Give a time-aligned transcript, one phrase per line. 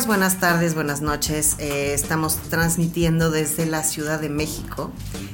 [0.00, 1.56] días, buenas tardes, buenas noches.
[1.58, 4.90] Eh, estamos transmitiendo desde la Ciudad de México.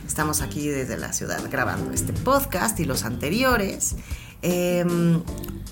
[0.06, 3.94] Estamos aquí desde la ciudad grabando este podcast y los anteriores.
[4.42, 5.22] Em,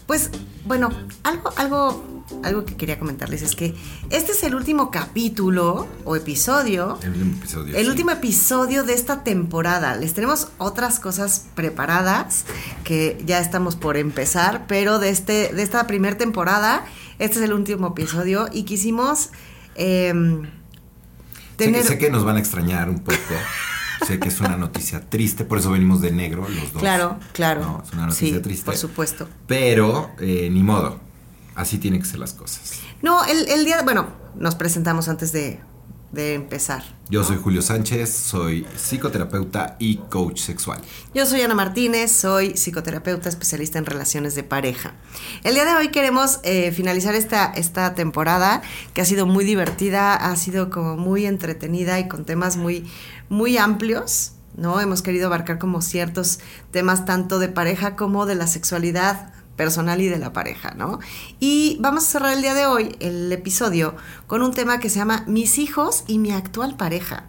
[0.06, 0.30] pues
[0.64, 0.90] bueno,
[1.24, 3.74] algo, algo, algo que quería comentarles es que
[4.10, 6.98] este es el último capítulo o episodio.
[7.02, 7.76] El último episodio.
[7.76, 7.90] El sí.
[7.90, 9.96] último episodio de esta temporada.
[9.96, 12.44] Les tenemos otras cosas preparadas
[12.84, 16.84] que ya estamos por empezar, pero de, este, de esta primera temporada,
[17.24, 19.30] este es el último episodio y quisimos
[19.74, 20.48] em, Sé
[21.56, 21.84] que- tener...
[21.84, 23.16] Sé, que nos van a extrañar un poco.
[24.06, 26.82] sé que es una noticia triste, por eso venimos de negro los dos.
[26.82, 27.60] Claro, claro.
[27.62, 28.64] No, es una noticia sí, triste.
[28.66, 29.28] por supuesto.
[29.46, 31.00] Pero, eh, ni modo.
[31.54, 32.80] Así tienen que ser las cosas.
[33.02, 35.60] No, el, el día, bueno, nos presentamos antes de,
[36.14, 36.84] de empezar.
[37.10, 40.80] Yo soy Julio Sánchez, soy psicoterapeuta y coach sexual.
[41.14, 44.94] Yo soy Ana Martínez, soy psicoterapeuta especialista en relaciones de pareja.
[45.42, 48.62] El día de hoy queremos eh, finalizar esta, esta temporada
[48.94, 52.90] que ha sido muy divertida, ha sido como muy entretenida y con temas muy,
[53.28, 54.32] muy amplios.
[54.56, 54.80] ¿no?
[54.80, 56.38] Hemos querido abarcar como ciertos
[56.70, 60.98] temas tanto de pareja como de la sexualidad personal y de la pareja, ¿no?
[61.40, 63.94] Y vamos a cerrar el día de hoy el episodio
[64.26, 67.24] con un tema que se llama Mis hijos y mi actual pareja.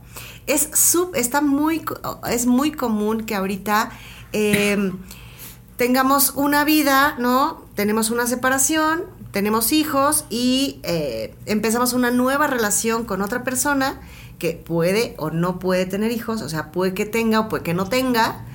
[0.47, 1.83] Es sub, está muy,
[2.29, 3.91] es muy común que ahorita
[4.33, 4.91] eh,
[5.77, 7.63] tengamos una vida, ¿no?
[7.75, 13.99] Tenemos una separación, tenemos hijos y eh, empezamos una nueva relación con otra persona
[14.39, 17.73] que puede o no puede tener hijos, o sea, puede que tenga o puede que
[17.73, 18.45] no tenga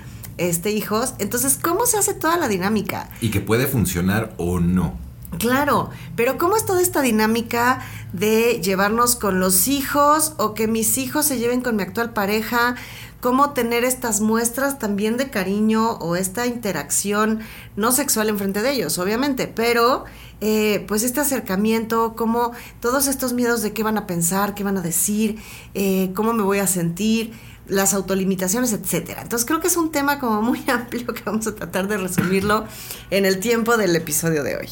[0.41, 1.15] este hijos.
[1.19, 3.09] Entonces, ¿cómo se hace toda la dinámica?
[3.21, 4.99] Y que puede funcionar o no.
[5.39, 7.81] Claro, pero ¿cómo es toda esta dinámica
[8.13, 12.75] de llevarnos con los hijos o que mis hijos se lleven con mi actual pareja?
[13.21, 17.41] ¿Cómo tener estas muestras también de cariño o esta interacción
[17.77, 20.05] no sexual enfrente de ellos, obviamente, pero
[20.41, 24.79] eh, pues este acercamiento, como todos estos miedos de qué van a pensar, qué van
[24.79, 25.39] a decir,
[25.75, 27.33] eh, cómo me voy a sentir,
[27.71, 29.23] las autolimitaciones, etcétera.
[29.23, 32.67] Entonces creo que es un tema como muy amplio que vamos a tratar de resumirlo
[33.11, 34.69] en el tiempo del episodio de hoy.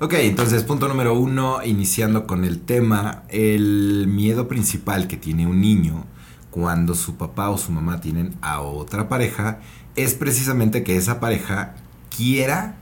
[0.00, 5.60] Ok, entonces punto número uno, iniciando con el tema, el miedo principal que tiene un
[5.60, 6.06] niño
[6.50, 9.60] cuando su papá o su mamá tienen a otra pareja
[9.94, 11.74] es precisamente que esa pareja
[12.14, 12.74] quiera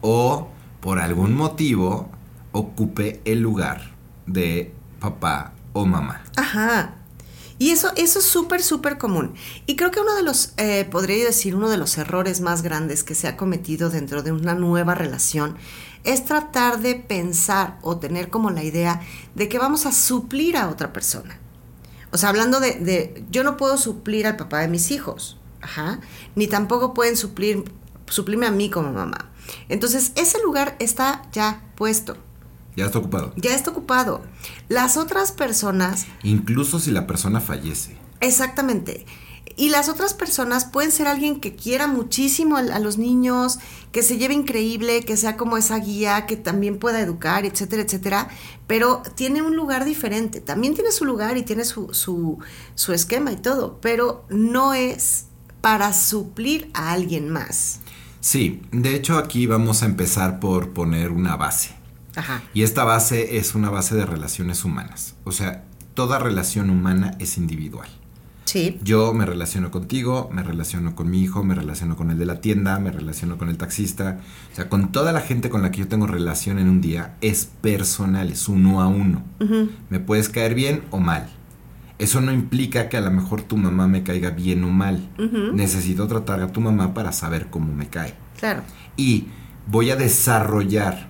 [0.00, 0.48] o
[0.80, 2.10] por algún motivo
[2.52, 3.90] ocupe el lugar
[4.26, 6.22] de papá o mamá.
[6.36, 6.97] Ajá.
[7.58, 9.34] Y eso, eso es súper, súper común.
[9.66, 13.02] Y creo que uno de los, eh, podría decir, uno de los errores más grandes
[13.02, 15.56] que se ha cometido dentro de una nueva relación
[16.04, 19.00] es tratar de pensar o tener como la idea
[19.34, 21.38] de que vamos a suplir a otra persona.
[22.12, 26.00] O sea, hablando de, de yo no puedo suplir al papá de mis hijos, ajá,
[26.36, 27.64] ni tampoco pueden suplir,
[28.06, 29.30] suplirme a mí como mamá.
[29.68, 32.16] Entonces, ese lugar está ya puesto,
[32.78, 33.32] Ya está ocupado.
[33.36, 34.22] ya está ocupado.
[34.68, 37.96] Las otras personas Incluso si la persona fallece.
[38.20, 39.04] Exactamente.
[39.56, 43.58] Y las otras personas pueden ser alguien que quiera muchísimo a, a los niños,
[43.90, 48.28] que se lleve increíble, que sea como esa guía, que también pueda educar, etcétera, etcétera,
[48.68, 50.40] pero tiene un lugar diferente.
[50.40, 52.38] También tiene su lugar y tiene su, su,
[52.76, 55.24] su esquema y todo, pero no es
[55.60, 57.80] para suplir a alguien más.
[58.20, 61.77] Sí, de hecho aquí vamos a empezar por poner una base.
[62.18, 62.42] Ajá.
[62.52, 65.14] Y esta base es una base de relaciones humanas.
[65.24, 65.64] O sea,
[65.94, 67.88] toda relación humana es individual.
[68.44, 68.78] Sí.
[68.82, 72.40] Yo me relaciono contigo, me relaciono con mi hijo, me relaciono con el de la
[72.40, 74.20] tienda, me relaciono con el taxista.
[74.52, 77.16] O sea, con toda la gente con la que yo tengo relación en un día
[77.20, 79.22] es personal, es uno a uno.
[79.90, 81.28] Me puedes caer bien o mal.
[81.98, 85.10] Eso no implica que a lo mejor tu mamá me caiga bien o mal.
[85.52, 88.14] Necesito tratar a tu mamá para saber cómo me cae.
[88.38, 88.62] Claro.
[88.96, 89.26] Y
[89.66, 91.08] voy a desarrollar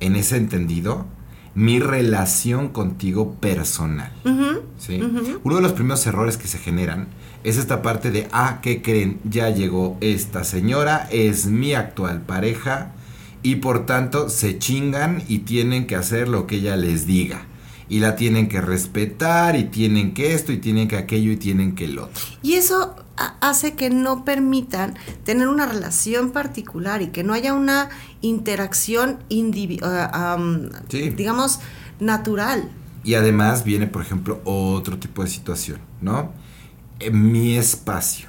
[0.00, 1.06] en ese entendido
[1.54, 4.12] mi relación contigo personal.
[4.78, 5.00] ¿sí?
[5.42, 7.08] Uno de los primeros errores que se generan
[7.44, 9.18] es esta parte de, ah, ¿qué creen?
[9.24, 12.92] Ya llegó esta señora, es mi actual pareja
[13.42, 17.46] y por tanto se chingan y tienen que hacer lo que ella les diga.
[17.88, 21.74] Y la tienen que respetar y tienen que esto y tienen que aquello y tienen
[21.74, 22.22] que el otro.
[22.40, 22.94] Y eso
[23.40, 24.94] hace que no permitan
[25.24, 27.88] tener una relación particular y que no haya una
[28.22, 29.18] interacción,
[30.88, 31.10] Sí.
[31.10, 31.60] digamos,
[32.00, 32.68] natural.
[33.04, 36.32] Y además viene, por ejemplo, otro tipo de situación, ¿no?
[36.98, 38.28] En mi espacio.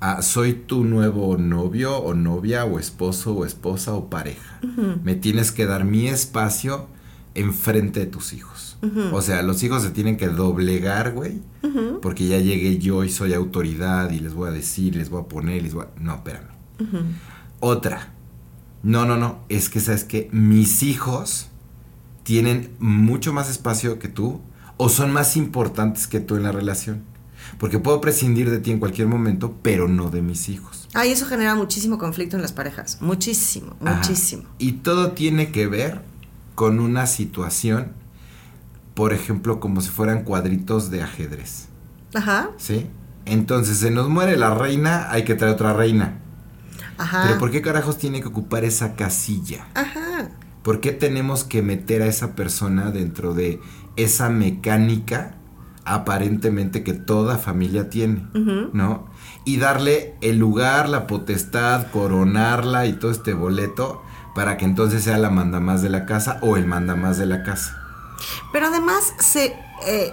[0.00, 4.58] Ah, soy tu nuevo novio o novia o esposo o esposa o pareja.
[5.04, 6.86] Me tienes que dar mi espacio
[7.34, 8.69] enfrente de tus hijos.
[9.12, 11.40] O sea, los hijos se tienen que doblegar, güey,
[12.00, 15.24] porque ya llegué yo y soy autoridad y les voy a decir, les voy a
[15.28, 16.00] poner, les voy a...
[16.00, 16.46] No, espérame.
[16.80, 16.98] ujú.
[17.60, 18.14] Otra.
[18.82, 19.40] No, no, no.
[19.50, 21.48] Es que, ¿sabes que Mis hijos
[22.22, 24.40] tienen mucho más espacio que tú
[24.78, 27.02] o son más importantes que tú en la relación.
[27.58, 30.88] Porque puedo prescindir de ti en cualquier momento, pero no de mis hijos.
[30.94, 32.98] Ah, y eso genera muchísimo conflicto en las parejas.
[33.02, 33.96] Muchísimo, Ajá.
[33.96, 34.44] muchísimo.
[34.58, 36.00] Y todo tiene que ver
[36.54, 37.92] con una situación,
[39.00, 41.68] por ejemplo, como si fueran cuadritos de ajedrez.
[42.12, 42.86] Ajá, ¿Sí?
[43.24, 46.18] Entonces, se nos muere la reina, hay que traer otra reina.
[46.98, 47.22] ajá.
[47.26, 49.66] Pero ¿por qué carajos tiene que ocupar esa casilla?
[49.72, 50.28] Ajá.
[50.62, 53.58] ¿Por qué tenemos que meter a esa persona dentro de
[53.96, 55.36] esa mecánica
[55.86, 58.26] aparentemente que toda familia tiene?
[58.34, 58.68] Ujú.
[58.74, 59.06] ¿No?
[59.46, 64.02] Y darle el lugar, la potestad, coronarla y todo este boleto
[64.34, 67.79] para que entonces sea la mandamás de la casa o el mandamás de la casa.
[68.52, 69.56] Pero además se
[69.86, 70.12] eh,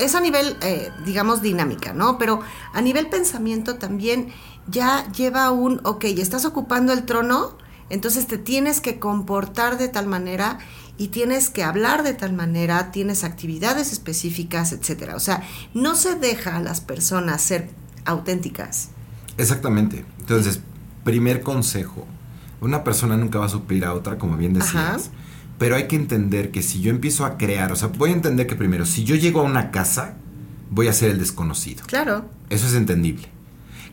[0.00, 2.18] es a nivel, eh, digamos, dinámica, ¿no?
[2.18, 2.40] Pero
[2.72, 4.28] a nivel pensamiento también
[4.66, 7.56] ya lleva un, ok, estás ocupando el trono,
[7.90, 10.58] entonces te tienes que comportar de tal manera
[10.96, 15.16] y tienes que hablar de tal manera, tienes actividades específicas, etcétera.
[15.16, 15.42] O sea,
[15.74, 17.70] no se deja a las personas ser
[18.04, 18.90] auténticas.
[19.38, 20.04] Exactamente.
[20.18, 20.60] Entonces,
[21.04, 22.06] primer consejo.
[22.60, 24.76] Una persona nunca va a suplir a otra, como bien decías.
[24.76, 25.19] Ajá.
[25.60, 28.46] Pero hay que entender que si yo empiezo a crear, o sea, voy a entender
[28.46, 30.14] que primero, si yo llego a una casa,
[30.70, 31.82] voy a ser el desconocido.
[31.86, 32.24] Claro.
[32.48, 33.28] Eso es entendible.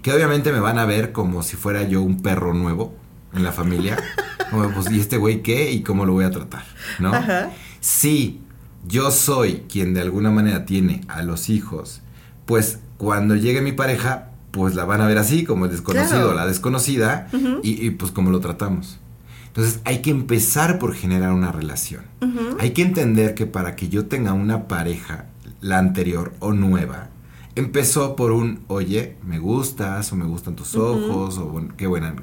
[0.02, 2.96] Que obviamente me van a ver como si fuera yo un perro nuevo
[3.34, 3.98] en la familia.
[4.50, 5.72] Como, pues, ¿y este güey qué?
[5.74, 6.64] ¿Y cómo lo voy a tratar?
[7.00, 7.14] ¿No?
[7.14, 7.50] Ajá.
[7.82, 8.40] Si
[8.88, 12.00] yo soy quien de alguna manera tiene a los hijos,
[12.46, 16.34] pues cuando llegue mi pareja, pues la van a ver así, como el desconocido, Claro.
[16.34, 17.28] la desconocida,
[17.62, 19.00] y, y, pues como lo tratamos.
[19.58, 22.04] Entonces hay que empezar por generar una relación.
[22.60, 25.26] Hay que entender que para que yo tenga una pareja,
[25.62, 27.10] la anterior o nueva,
[27.56, 32.14] empezó por un, oye, me gustas, o me gustan tus ojos, o bueno, qué buena,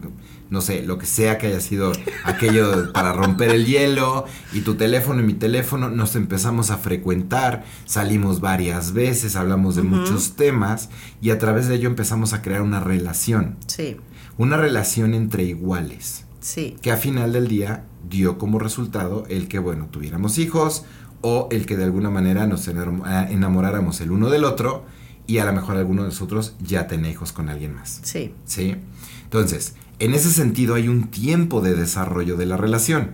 [0.49, 1.91] no sé, lo que sea que haya sido
[2.23, 7.65] aquello para romper el hielo, y tu teléfono y mi teléfono, nos empezamos a frecuentar,
[7.85, 10.89] salimos varias veces, hablamos de muchos temas,
[11.21, 13.97] y a través de ello empezamos a crear una relación, Sí,
[14.39, 16.77] una relación entre iguales sí.
[16.83, 20.85] que a final del día dio como resultado el que, bueno, tuviéramos hijos
[21.23, 24.85] o el que de alguna manera nos ah, enamoráramos el uno del otro
[25.27, 28.01] y a lo mejor alguno de nosotros ya tenía hijos con alguien más.
[28.03, 28.33] Sí.
[28.45, 28.77] ¿Sí?
[29.25, 33.13] Entonces, en ese sentido hay un tiempo de desarrollo de la relación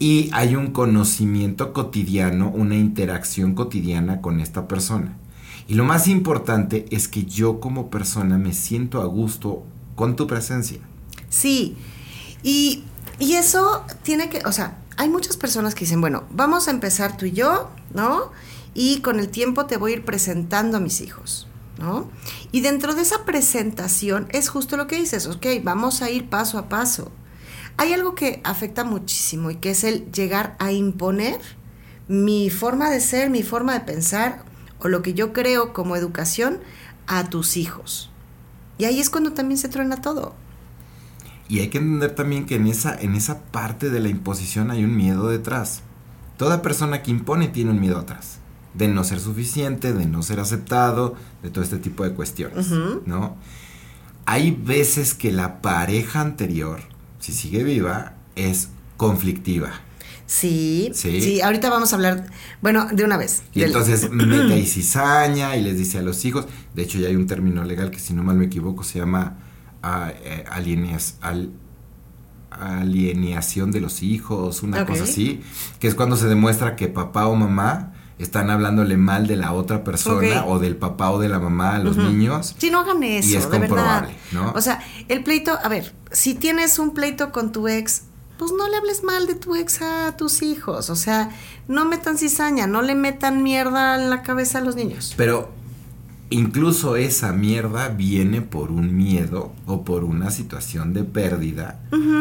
[0.00, 5.16] y hay un conocimiento cotidiano, una interacción cotidiana con esta persona.
[5.68, 9.64] Y lo más importante es que yo como persona me siento a gusto
[9.94, 10.78] con tu presencia.
[11.28, 11.76] Sí,
[12.42, 12.84] y,
[13.20, 17.26] eso tiene que, o sea, hay muchas personas que dicen, bueno, vamos a empezar tú
[17.26, 18.30] y yo, ¿no?
[18.74, 21.48] Y con el tiempo te voy a ir presentando a mis hijos,
[21.78, 22.08] ¿no?
[22.52, 26.58] Y dentro de esa presentación es justo lo que dices, ok, vamos a ir paso
[26.58, 27.10] a paso.
[27.76, 31.40] Hay algo que afecta muchísimo y que es el llegar a imponer
[32.08, 34.44] mi forma de ser, mi forma de pensar
[34.80, 36.60] o lo que yo creo como educación
[37.06, 38.10] a tus hijos.
[38.78, 40.34] Y ahí es cuando también se truena todo.
[41.48, 44.84] Y hay que entender también que en esa, en esa parte de la imposición hay
[44.84, 45.82] un miedo detrás.
[46.36, 48.38] Toda persona que impone tiene un miedo atrás.
[48.74, 52.70] De no ser suficiente, de no ser aceptado, de todo este tipo de cuestiones.
[53.06, 53.36] ¿No?
[54.26, 56.80] Hay veces que la pareja anterior,
[57.18, 59.70] si sigue viva, es conflictiva.
[60.26, 61.22] Sí, Sí.
[61.22, 62.26] sí, ahorita vamos a hablar,
[62.60, 63.42] bueno, de una vez.
[63.54, 66.46] Y del- entonces mete ahí cizaña y les dice a los hijos.
[66.74, 69.38] De hecho, ya hay un término legal que, si no mal me equivoco, se llama
[69.82, 70.44] ah, eh,
[71.20, 71.50] al-
[72.50, 75.42] alienación de los hijos, una cosa así.
[75.80, 79.84] Que es cuando se demuestra que papá o mamá están hablándole mal de la otra
[79.84, 82.54] persona o del papá o de la mamá a los niños.
[82.58, 83.68] Sí, no hagan eso, Y es de verdad.
[83.68, 84.52] comprobable, ¿no?
[84.56, 88.02] O sea, el pleito, a ver, si tienes un pleito con tu ex,
[88.38, 90.90] pues no le hables mal de tu ex a tus hijos.
[90.90, 91.30] O sea,
[91.68, 95.14] no metan cizaña, no le metan mierda en la cabeza a los niños.
[95.16, 95.52] Pero
[96.30, 101.80] incluso esa mierda viene por un miedo o por una situación de pérdida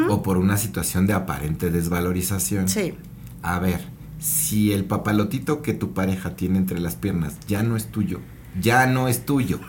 [0.10, 2.70] o por una situación de aparente desvalorización.
[2.70, 2.94] Sí,
[3.42, 3.82] A ver,
[4.20, 8.20] si el papalotito que tu pareja tiene entre las piernas ya no es tuyo,
[8.60, 9.60] ya no es tuyo.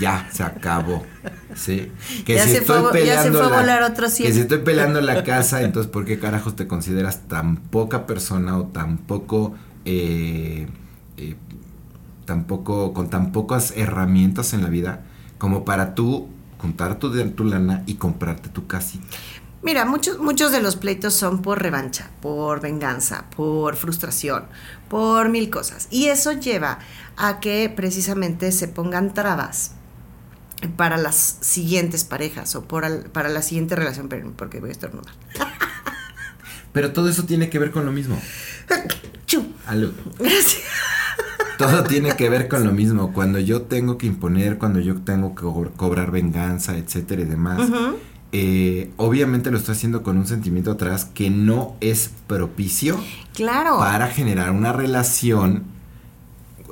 [0.00, 1.06] Ya se acabó.
[1.54, 1.90] ¿Sí?
[2.26, 4.32] Que Ya si se estoy fue vo- ya se peleando fue a la- otro Que
[4.32, 8.64] si estoy peleando la casa, entonces ¿por qué carajos te consideras tan poca persona o
[8.66, 9.54] tan poco
[9.86, 10.66] eh,
[11.16, 11.36] eh,
[12.26, 15.02] tampoco con tan pocas herramientas en la vida
[15.38, 16.28] como para tú
[16.58, 19.06] juntar tu, tu lana y comprarte tu casita?
[19.62, 24.44] Mira, muchos, muchos de los pleitos son por revancha, por venganza, por frustración,
[24.88, 25.88] por mil cosas.
[25.90, 26.78] Y eso lleva
[27.16, 29.72] a que precisamente se pongan trabas
[30.76, 35.12] para las siguientes parejas o por al- para la siguiente relación, porque voy a estornudar.
[36.72, 38.20] Pero todo eso tiene que ver con lo mismo.
[39.26, 39.44] Chu.
[39.66, 39.90] Aló.
[40.18, 40.62] Gracias.
[41.58, 43.12] Todo tiene que ver con lo mismo.
[43.12, 47.68] Cuando yo tengo que imponer, cuando yo tengo que co- cobrar venganza, etcétera y demás.
[48.32, 53.00] Eh, obviamente lo estoy haciendo con un sentimiento atrás que no es propicio
[53.34, 53.78] Claro.
[53.78, 55.62] para generar una relación,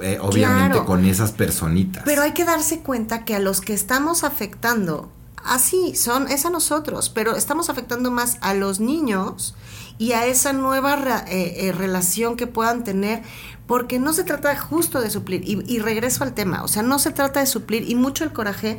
[0.03, 0.85] eh, obviamente Claro.
[0.85, 2.03] con esas personitas.
[2.05, 5.09] Pero hay que darse cuenta que a los que estamos afectando,
[5.45, 9.55] así son, es a nosotros, pero estamos afectando más a los niños
[9.99, 13.23] y a esa nueva eh, eh, relación que puedan tener,
[13.67, 16.99] porque no se trata justo de suplir, y, y regreso al tema, o sea, no
[16.99, 18.79] se trata de suplir, y mucho el coraje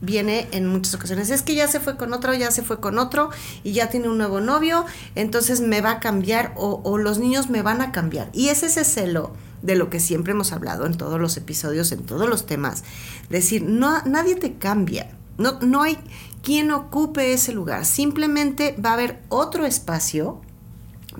[0.00, 1.30] viene en muchas ocasiones.
[1.30, 3.30] Es que ya se fue con otro, ya se fue con otro
[3.64, 4.84] y ya tiene un nuevo novio,
[5.14, 8.30] entonces me va a cambiar o, o los niños me van a cambiar.
[8.32, 12.04] Y es ese celo de lo que siempre hemos hablado en todos los episodios, en
[12.04, 12.84] todos los temas.
[13.28, 15.10] Decir, no, nadie te cambia.
[15.36, 15.98] No, no hay
[16.42, 17.84] quien ocupe ese lugar.
[17.84, 20.40] Simplemente va a haber otro espacio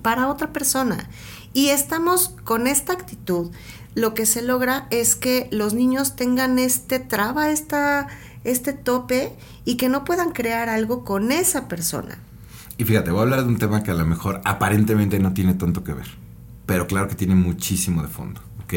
[0.02, 1.08] para otra persona.
[1.52, 3.50] Y estamos con esta actitud,
[3.94, 8.08] lo que se logra es que los niños tengan este traba, esta,
[8.44, 9.32] este tope
[9.64, 12.18] y que no puedan crear algo con esa persona.
[12.76, 15.54] Y fíjate, voy a hablar de un tema que a lo mejor aparentemente no tiene
[15.54, 16.06] tanto que ver,
[16.64, 18.74] pero claro que tiene muchísimo de fondo, ¿ok?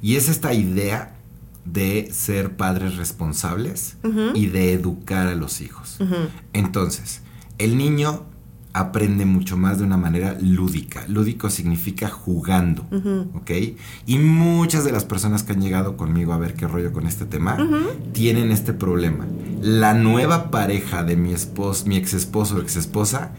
[0.00, 1.16] Y es esta idea
[1.64, 3.96] de ser padres responsables
[4.34, 5.98] y de educar a los hijos.
[6.52, 7.22] Entonces,
[7.58, 8.24] el niño
[8.74, 11.06] aprende mucho más de una manera lúdica.
[11.08, 12.84] Lúdico significa jugando.
[13.34, 13.50] ¿ok?
[14.04, 17.24] Y muchas de las personas que han llegado conmigo a ver qué rollo con este
[17.24, 17.56] tema
[18.12, 19.26] tienen este problema.
[19.62, 23.30] La nueva pareja de mi esposo, mi ex esposo o ex esposa,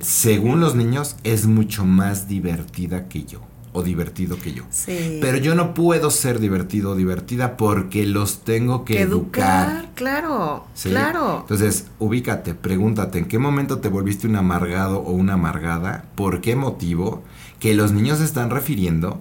[0.00, 3.47] según los niños, es mucho más divertida que yo
[3.78, 4.64] o divertido que yo.
[4.70, 5.18] Sí.
[5.20, 9.70] Pero yo no puedo ser divertido o divertida porque los tengo que, que educar.
[9.70, 10.90] educar, claro, ¿sí?
[10.90, 11.40] claro.
[11.40, 16.04] Entonces, ubícate, pregúntate, ¿en qué momento te volviste un amargado o una amargada?
[16.14, 17.22] ¿Por qué motivo?
[17.60, 19.20] Que los niños están refiriendo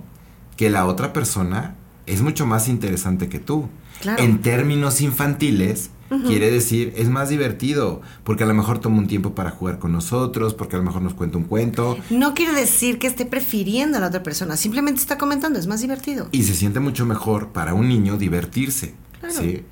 [0.55, 3.69] que la otra persona es mucho más interesante que tú.
[4.01, 4.21] Claro.
[4.21, 5.89] En términos infantiles,
[6.25, 9.91] quiere decir, es más divertido, porque a lo mejor toma un tiempo para jugar con
[9.91, 13.97] nosotros, porque a lo mejor nos cuenta un cuento, No quiere decir que esté prefiriendo
[13.97, 16.29] a la otra persona, simplemente está comentando, es más divertido.
[16.31, 18.93] y se siente mucho mejor para un niño divertirse.
[19.19, 19.35] Claro.
[19.35, 19.63] ¿sí?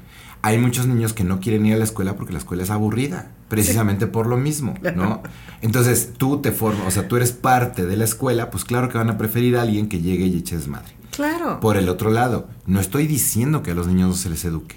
[0.42, 3.32] Hay muchos niños que no quieren ir a la escuela porque la escuela es aburrida,
[3.50, 5.24] precisamente por lo mismo, ¿no?
[5.62, 8.98] Entonces tú te formas, o sea, tú eres parte de la escuela, pues claro que
[9.00, 10.94] van a preferir a alguien que llegue y eche desmadre.
[11.10, 11.60] Claro.
[11.62, 14.76] Por el otro lado, no estoy diciendo que a los niños no se les eduque,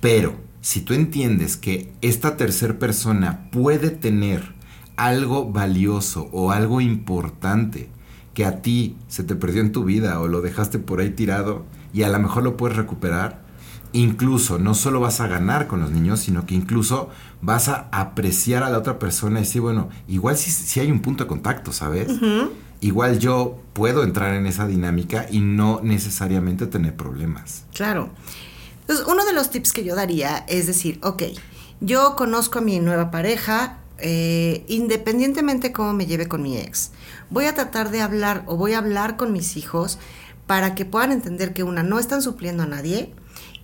[0.00, 4.54] pero si tú entiendes que esta tercer persona puede tener
[4.96, 7.90] algo valioso o algo importante
[8.32, 11.66] que a ti se te perdió en tu vida o lo dejaste por ahí tirado
[11.92, 13.42] y a lo mejor lo puedes recuperar,
[13.92, 17.10] incluso no solo vas a ganar con los niños, sino que incluso
[17.42, 21.00] vas a apreciar a la otra persona y decir, bueno, igual si, si hay un
[21.00, 22.08] punto de contacto, ¿sabes?
[22.80, 27.66] Igual yo puedo entrar en esa dinámica y no necesariamente tener problemas.
[27.74, 28.08] Claro.
[28.84, 31.22] Entonces, uno de los tips que yo daría es decir, ok,
[31.80, 36.90] yo conozco a mi nueva pareja, eh, independientemente cómo me lleve con mi ex,
[37.30, 39.98] voy a tratar de hablar o voy a hablar con mis hijos
[40.46, 43.14] para que puedan entender que una, no están supliendo a nadie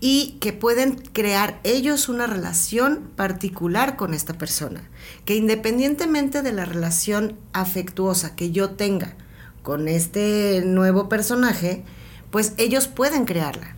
[0.01, 4.81] y que pueden crear ellos una relación particular con esta persona.
[5.27, 9.15] Que independientemente de la relación afectuosa que yo tenga
[9.63, 11.85] con este nuevo personaje,
[12.31, 13.77] pues ellos pueden crearla.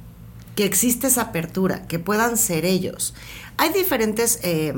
[0.54, 3.14] Que existe esa apertura, que puedan ser ellos.
[3.56, 4.74] Hay diferentes eh,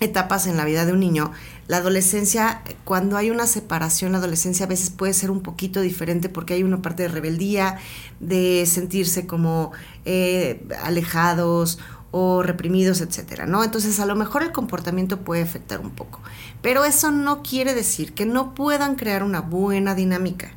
[0.00, 1.32] etapas en la vida de un niño.
[1.66, 6.28] La adolescencia, cuando hay una separación, la adolescencia a veces puede ser un poquito diferente
[6.28, 7.78] porque hay una parte de rebeldía,
[8.20, 9.72] de sentirse como
[10.04, 11.78] eh, alejados
[12.10, 13.62] o reprimidos, etcétera, ¿no?
[13.62, 16.20] Entonces, a lo mejor el comportamiento puede afectar un poco,
[16.62, 20.52] pero eso no quiere decir que no puedan crear una buena dinámica.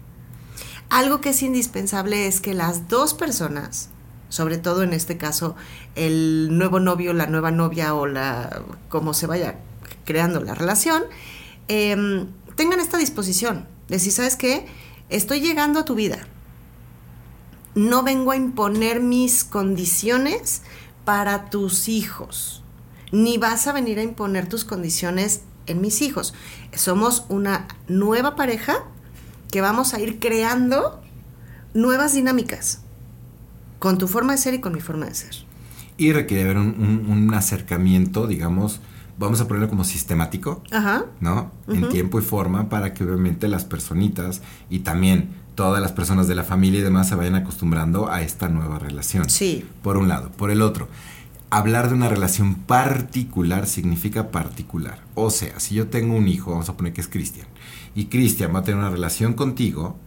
[0.90, 3.90] Algo que es indispensable es que las dos personas,
[4.32, 5.56] sobre todo en este caso
[5.96, 9.60] el nuevo novio, la nueva novia o la como se vaya
[10.06, 11.04] creando la relación,
[11.68, 13.68] eh, tengan esta disposición.
[13.90, 14.66] De decir, ¿sabes qué?
[15.10, 16.26] Estoy llegando a tu vida.
[17.76, 20.62] No vengo a imponer mis condiciones
[21.04, 22.64] para tus hijos.
[23.12, 26.34] Ni vas a venir a imponer tus condiciones en mis hijos.
[26.74, 28.86] Somos una nueva pareja
[29.52, 31.02] que vamos a ir creando
[31.74, 32.80] nuevas dinámicas
[33.82, 35.36] con tu forma de ser y con mi forma de ser.
[35.98, 38.80] Y requiere haber un, un- un acercamiento, digamos,
[39.18, 41.06] vamos a ponerlo como sistemático, Ajá.
[41.20, 41.52] ¿no?
[41.68, 41.92] En Ujú.
[41.92, 46.44] tiempo y forma para que obviamente las personitas y también todas las personas de la
[46.44, 49.30] familia y demás se vayan acostumbrando a esta nueva relación.
[49.30, 49.66] Sí.
[49.84, 50.32] Por un lado.
[50.32, 50.88] Por el otro,
[51.50, 55.00] hablar de una relación particular significa particular.
[55.16, 57.48] O sea, si yo tengo un hijo, vamos a poner que es Cristian,
[57.96, 59.98] y Cristian va a tener una relación contigo,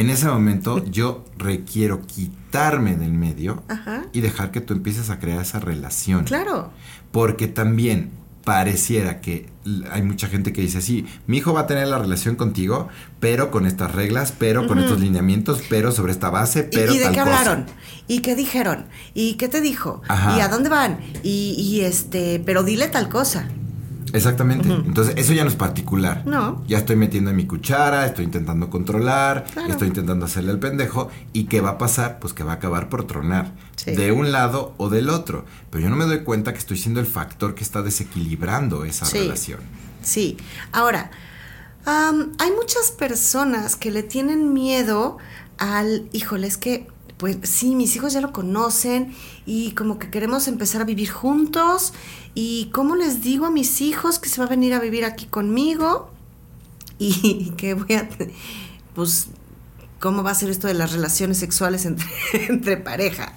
[0.00, 4.04] en ese momento yo requiero quitarme del medio Ajá.
[4.12, 6.24] y dejar que tú empieces a crear esa relación.
[6.24, 6.70] Claro.
[7.12, 8.10] Porque también
[8.44, 9.48] pareciera que
[9.92, 12.88] hay mucha gente que dice, sí, mi hijo va a tener la relación contigo,
[13.20, 16.98] pero con estas reglas, pero con estos lineamientos, pero sobre esta base, ¿Y- pero ¿Y,
[16.98, 17.38] de tal qué cosa".
[17.38, 17.66] hablaron?
[18.08, 18.86] ¿Y qué dijeron?
[19.14, 20.00] ¿Y qué te dijo?
[20.08, 20.36] Ajá.
[20.38, 20.98] ¿Y a dónde van?
[21.22, 23.46] Y, y este, pero dile tal cosa.
[24.12, 24.68] Exactamente.
[24.70, 26.22] Entonces, eso ya no es particular.
[26.26, 26.64] No.
[26.68, 29.68] Ya estoy metiendo en mi cuchara, estoy intentando controlar, Claro.
[29.70, 31.10] estoy intentando hacerle el pendejo.
[31.32, 32.18] ¿Y qué va a pasar?
[32.20, 33.52] Pues que va a acabar por tronar.
[33.76, 33.92] Sí.
[33.92, 35.44] De un lado o del otro.
[35.70, 39.04] Pero yo no me doy cuenta que estoy siendo el factor que está desequilibrando esa
[39.06, 39.18] Sí.
[39.18, 39.60] relación.
[40.02, 40.36] Sí.
[40.72, 41.10] Ahora,
[41.86, 45.18] hay muchas personas que le tienen miedo
[45.58, 46.86] al, híjole, es que,
[47.16, 49.14] pues sí, mis hijos ya lo conocen
[49.44, 51.92] y como que queremos empezar a vivir juntos
[52.34, 55.26] y cómo les digo a mis hijos que se va a venir a vivir aquí
[55.26, 56.10] conmigo
[56.98, 58.08] y que voy a,
[58.94, 59.28] pues,
[59.98, 62.06] cómo va a ser esto de las relaciones sexuales entre,
[62.48, 63.34] entre pareja.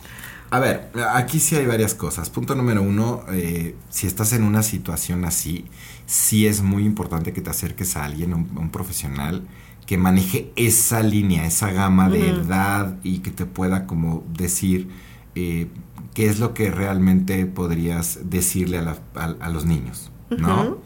[0.53, 2.29] A ver, aquí sí hay varias cosas.
[2.29, 5.65] Punto número uno, eh, si estás en una situación así,
[6.05, 9.47] sí es muy importante que te acerques a alguien, a un, profesional,
[9.87, 14.89] que maneje esa línea, esa gama de edad y que te pueda como decir
[15.33, 15.69] eh,
[16.13, 20.77] qué es lo que realmente podrías decirle a, la- a- a los niños, ¿no?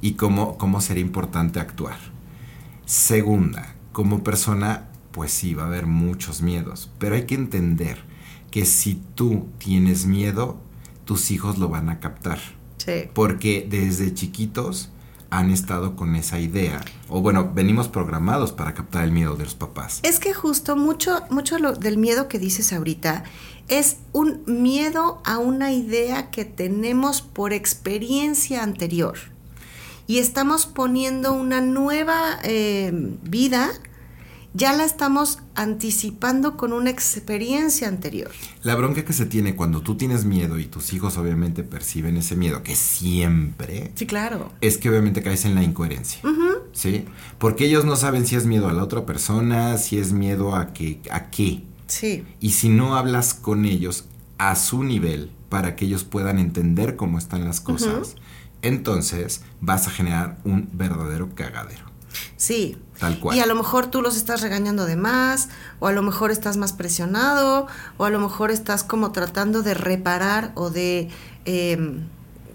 [0.00, 1.96] Y cómo, cómo sería importante actuar.
[2.84, 7.98] Segunda, como persona, pues sí, va a haber muchos miedos, pero hay que entender
[8.50, 10.58] que si tú tienes miedo,
[11.04, 12.38] tus hijos lo van a captar,
[12.78, 13.08] Sí.
[13.14, 14.90] porque desde chiquitos
[15.30, 19.54] han estado con esa idea, o bueno, venimos programados para captar el miedo de los
[19.54, 20.00] papás.
[20.02, 23.24] Es que justo mucho, mucho lo- del miedo que dices ahorita
[23.68, 29.16] es un miedo a una idea que tenemos por experiencia anterior.
[30.06, 32.92] Y estamos poniendo una nueva eh,
[33.24, 33.70] vida,
[34.56, 38.30] ya la estamos anticipando con una experiencia anterior.
[38.62, 42.36] La bronca que se tiene cuando tú tienes miedo y tus hijos obviamente perciben ese
[42.36, 44.52] miedo, que siempre, Sí, claro.
[44.60, 46.20] es que obviamente caes en la incoherencia.
[46.72, 47.04] ¿Sí?
[47.38, 50.72] Porque ellos no saben si es miedo a la otra persona, si es miedo a
[50.72, 51.62] que a qué.
[51.86, 54.06] Sí, Y si no hablas con ellos
[54.38, 58.16] a su nivel para que ellos puedan entender cómo están las cosas,
[58.62, 61.84] entonces vas a generar un verdadero cagadero.
[62.36, 62.76] sí.
[62.98, 63.36] Tal cual.
[63.36, 65.48] Y a lo mejor tú los estás regañando de más,
[65.80, 69.74] o a lo mejor estás más presionado, o a lo mejor estás como tratando de
[69.74, 71.08] reparar o de
[71.44, 72.00] eh,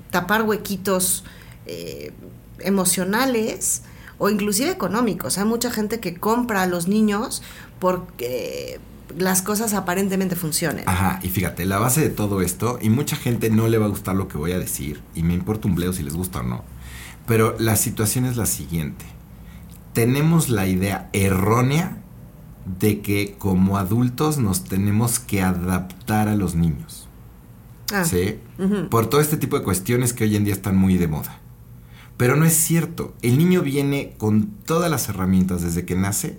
[0.10, 1.24] tapar huequitos
[1.66, 2.14] eh,
[2.60, 3.84] emocionales
[4.18, 5.38] o inclusive económicos.
[5.38, 7.42] Hay mucha gente que compra a los niños
[7.80, 8.80] porque
[9.18, 10.88] las cosas aparentemente funcionen.
[10.88, 13.90] Ajá, y fíjate, la base de todo esto, y mucha gente no le va a
[13.90, 16.44] gustar lo que voy a decir, y me importa un bleo si les gusta o
[16.44, 16.64] no,
[17.28, 19.06] pero la situación es la siguiente.
[19.94, 21.98] Tenemos la idea errónea
[22.80, 27.08] de que como adultos nos tenemos que adaptar a los niños.
[27.94, 28.40] Ah, ¿Sí?
[28.90, 31.40] Por todo este tipo de cuestiones que hoy en día están muy de moda.
[32.16, 33.14] Pero no es cierto.
[33.22, 36.38] El niño viene con todas las herramientas desde que nace.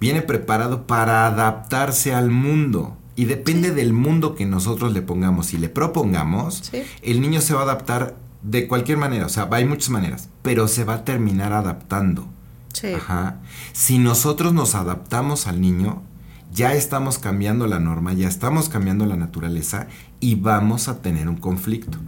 [0.00, 2.96] Viene preparado para adaptarse al mundo.
[3.14, 3.74] Y depende Sí.
[3.76, 6.82] del mundo que nosotros le pongamos y le propongamos, Sí.
[7.02, 9.24] el niño se va a adaptar de cualquier manera.
[9.24, 10.28] O sea, hay muchas maneras.
[10.42, 12.28] Pero se va a terminar adaptando.
[12.76, 12.92] Sí.
[12.92, 13.40] Ajá.
[13.72, 16.02] Si nosotros nos adaptamos al niño,
[16.52, 19.88] ya estamos cambiando la norma, ya estamos cambiando la naturaleza
[20.20, 21.98] y vamos a tener un conflicto.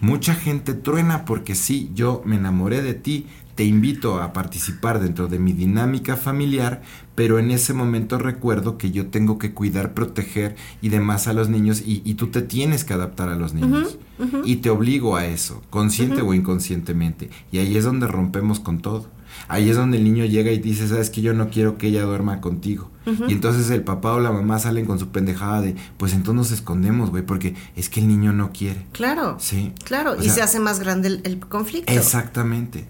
[0.00, 5.28] Mucha gente truena porque sí, yo me enamoré de ti, te invito a participar dentro
[5.28, 6.82] de mi dinámica familiar,
[7.14, 11.48] pero en ese momento recuerdo que yo tengo que cuidar, proteger y demás a los
[11.48, 13.98] niños y, y tú te tienes que adaptar a los niños.
[14.44, 17.30] Y te obligo a eso, consciente o inconscientemente.
[17.52, 19.08] Y ahí es donde rompemos con todo.
[19.48, 22.02] Ahí es donde el niño llega y dice, sabes que yo no quiero que ella
[22.02, 22.90] duerma contigo.
[23.28, 26.50] Y entonces el papá o la mamá salen con su pendejada de, pues entonces nos
[26.50, 28.84] escondemos, güey, porque es que el niño no quiere.
[28.90, 29.36] Claro.
[29.38, 29.72] Sí.
[29.84, 30.12] Claro.
[30.12, 31.92] O y sea, se hace más grande el, el conflicto.
[31.92, 32.84] Exactamente.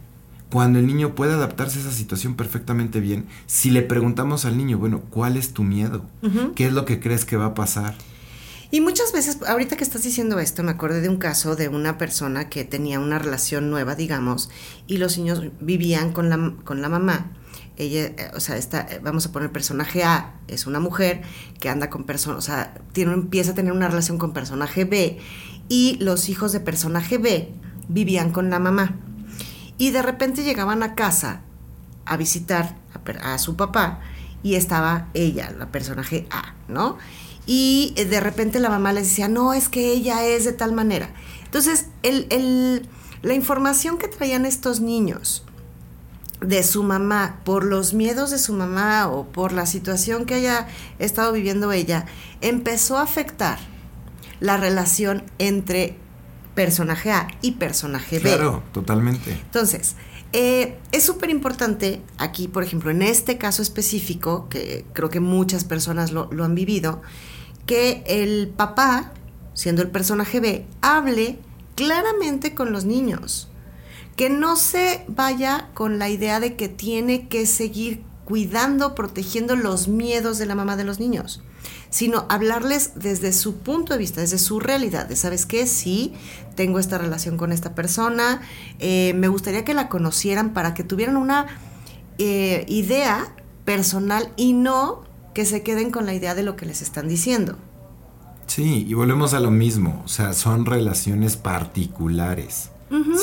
[0.51, 4.79] Cuando el niño puede adaptarse a esa situación perfectamente bien, si le preguntamos al niño,
[4.79, 6.07] bueno, ¿cuál es tu miedo?
[6.55, 7.95] ¿Qué es lo que crees que va a pasar?
[8.71, 11.99] Y muchas veces, ahorita que estás diciendo esto, me acordé de un caso de una
[11.99, 14.51] persona que tenía una relación nueva, digamos,
[14.87, 17.33] y los niños vivían con la, con la mamá.
[17.77, 21.23] Ella, eh, o sea, esta, eh, vamos a poner personaje A, es una mujer
[21.61, 25.19] que anda con personas, o sea, tiene, empieza a tener una relación con personaje B,
[25.69, 27.53] y los hijos de personaje B
[27.89, 28.97] vivían con la mamá.
[29.79, 31.43] Y de repente llegaban a casa
[32.05, 34.01] a visitar a, a su papá
[34.43, 36.99] y estaba ella, la personaje A, ¿no?
[37.47, 40.73] Y eh, de repente la mamá les decía, no, es que ella es de tal
[40.73, 41.11] manera.
[41.45, 42.89] Entonces, el,
[43.23, 45.45] la información que traían estos niños
[46.41, 50.67] de su mamá, por los miedos de su mamá o por la situación que haya
[50.99, 52.05] estado viviendo ella,
[52.41, 53.59] empezó a afectar
[54.41, 55.97] la relación entre
[56.55, 58.23] personaje A y personaje B.
[58.23, 59.31] Claro, totalmente.
[59.31, 59.95] Entonces,
[60.33, 65.65] eh, es súper importante aquí, por ejemplo, en este caso específico, que creo que muchas
[65.65, 67.01] personas lo, lo han vivido,
[67.67, 69.13] que el papá,
[69.55, 71.39] siendo el personaje B, hable
[71.75, 73.49] claramente con los niños.
[74.17, 79.89] Que no se vaya con la idea de que tiene que seguir cuidando, protegiendo los
[79.89, 81.43] miedos de la mamá de los niños
[81.91, 85.67] sino hablarles desde su punto de vista, desde su realidad, de, ¿sabes qué?
[85.67, 86.13] Sí,
[86.55, 88.43] tengo esta relación con esta persona,
[88.79, 91.47] eh, me gustaría que la conocieran para que tuvieran una
[92.19, 95.06] eh, idea personal y no
[95.37, 97.59] que se queden con la idea de lo que les están diciendo.
[98.47, 102.71] Sí, y volvemos a lo mismo, o sea, son relaciones particulares.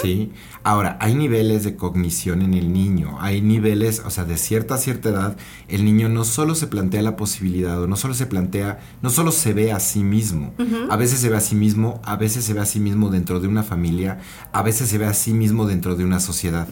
[0.01, 0.31] ¿Sí?
[0.63, 4.77] Ahora, hay niveles de cognición en el niño, hay niveles, o sea, de cierta a
[4.77, 8.79] cierta edad, el niño no solo se plantea la posibilidad, o no solo se plantea,
[9.01, 10.53] no solo se ve a sí mismo,
[10.89, 13.39] a veces se ve a sí mismo, a veces se ve a sí mismo dentro
[13.39, 14.19] de una familia,
[14.51, 16.67] a veces se ve a sí mismo dentro de una sociedad.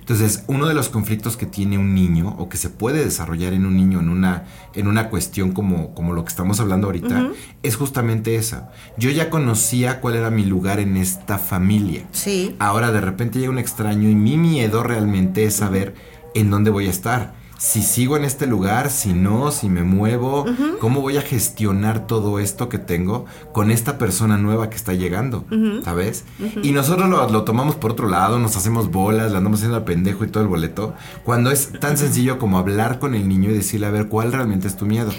[0.00, 3.66] Entonces, uno de los conflictos que tiene un niño, o que se puede desarrollar en
[3.66, 7.30] un niño en una, en una cuestión como, como lo que estamos hablando ahorita,
[7.62, 8.70] es justamente esa.
[8.96, 12.06] Yo ya conocía cuál era mi lugar en esta familia.
[12.12, 12.29] Sí.
[12.58, 15.94] Ahora de repente llega un extraño y mi miedo realmente es saber
[16.34, 17.40] en dónde voy a estar.
[17.58, 20.46] Si sigo en este lugar, si no, si me muevo,
[20.80, 25.44] cómo voy a gestionar todo esto que tengo con esta persona nueva que está llegando,
[25.84, 26.24] ¿sabes?
[26.62, 30.24] Y nosotros lo, tomamos por otro lado, nos hacemos bolas, le andamos haciendo al pendejo
[30.24, 33.88] y todo el boleto, cuando es tan sencillo como hablar con el niño y decirle
[33.88, 35.12] a ver cuál realmente es tu miedo.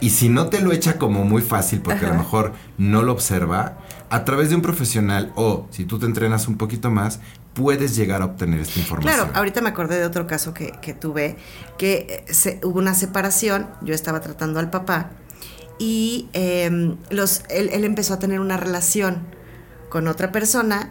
[0.00, 3.10] Y si no te lo echa como muy fácil, porque a lo mejor no lo
[3.10, 3.78] observa,
[4.10, 7.20] a través de un profesional o si tú te entrenas un poquito más,
[7.54, 9.14] puedes llegar a obtener esta información.
[9.14, 11.36] Claro, ahorita me acordé de otro caso que, tuve,
[11.76, 15.10] que se, hubo una separación, yo estaba tratando al papá
[15.78, 19.18] y em, los, él, él empezó a tener una relación
[19.88, 20.90] con otra persona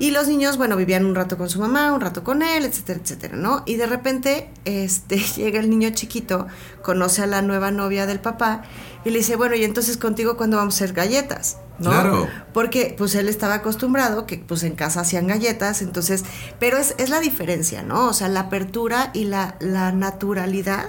[0.00, 3.00] y los niños, bueno, vivían un rato con su mamá, un rato con él, etcétera,
[3.02, 3.62] etcétera, ¿no?
[3.66, 6.46] Y de repente, este, llega el niño chiquito,
[6.82, 8.62] conoce a la nueva novia del papá
[9.04, 11.90] y le dice, bueno, y entonces contigo cuándo vamos a hacer galletas, ¿no?
[11.90, 12.28] Claro.
[12.52, 16.24] Porque pues él estaba acostumbrado que pues en casa hacían galletas, entonces,
[16.58, 18.08] pero es, es la diferencia, ¿no?
[18.08, 20.88] O sea, la apertura y la, la naturalidad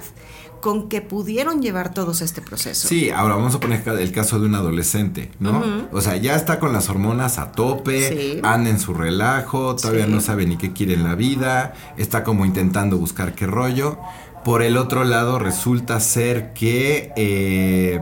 [0.62, 2.86] con que pudieron llevar todos este proceso.
[2.86, 5.62] Sí, ahora vamos a poner el caso de un adolescente, ¿no?
[5.90, 10.20] O sea, ya está con las hormonas a tope, anda en su relajo, todavía no
[10.20, 13.98] sabe ni qué quiere en la vida, está como intentando buscar qué rollo.
[14.44, 17.12] Por el otro lado, resulta ser que...
[17.16, 18.00] Eh,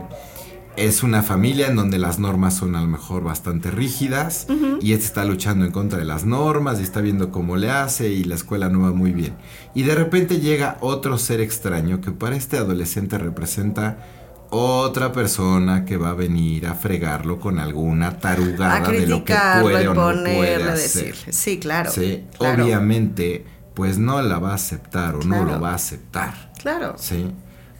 [0.81, 4.47] es una familia en donde las normas son a lo mejor bastante rígidas
[4.81, 8.09] y este está luchando en contra de las normas y está viendo cómo le hace
[8.09, 9.35] y la escuela no va muy bien.
[9.73, 14.05] Y de repente llega otro ser extraño que para este adolescente representa
[14.49, 19.87] otra persona que va a venir a fregarlo con alguna tarugada de lo que puede
[19.87, 21.15] o no puede hacer.
[21.29, 25.75] Sí, claro, sí, obviamente pues no la va a aceptar o no lo va a
[25.75, 26.51] aceptar.
[26.61, 26.95] Claro.
[26.97, 27.31] Sí.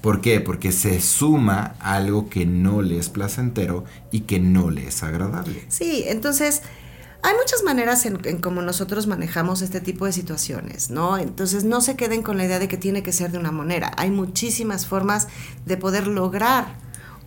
[0.02, 0.42] ¿Por qué?
[0.42, 5.64] Porque se suma algo que no le es placentero y que no le es agradable.
[5.70, 6.64] Sí, entonces
[7.22, 11.20] hay muchas maneras en, cómo nosotros manejamos este tipo de situaciones, ¿no?
[11.20, 13.92] Entonces no se queden con la idea de que tiene que ser de una manera.
[13.98, 15.28] Hay muchísimas formas
[15.68, 16.76] de poder lograr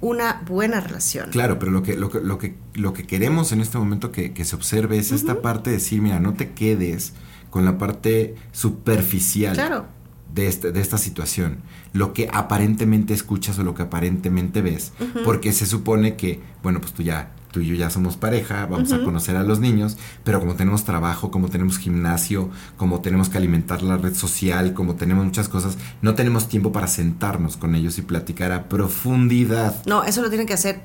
[0.00, 1.30] una buena relación.
[1.30, 4.44] Claro, pero lo que, lo que, lo que, lo que queremos en este momento que,
[4.44, 7.12] se observe es esta parte de decir, mira, no te quedes
[7.50, 9.54] con la parte superficial.
[9.54, 9.86] Claro
[10.34, 11.58] de, este, de esta situación,
[11.92, 14.92] lo que aparentemente escuchas o lo que aparentemente ves,
[15.24, 18.92] porque se supone que, bueno, pues tú ya, tú y yo ya somos pareja, vamos
[18.92, 23.38] a conocer a los niños, pero como tenemos trabajo, como tenemos gimnasio, como tenemos que
[23.38, 27.96] alimentar la red social, como tenemos muchas cosas, no tenemos tiempo para sentarnos con ellos
[27.98, 29.84] y platicar a profundidad.
[29.86, 30.82] No, eso lo tienen que hacer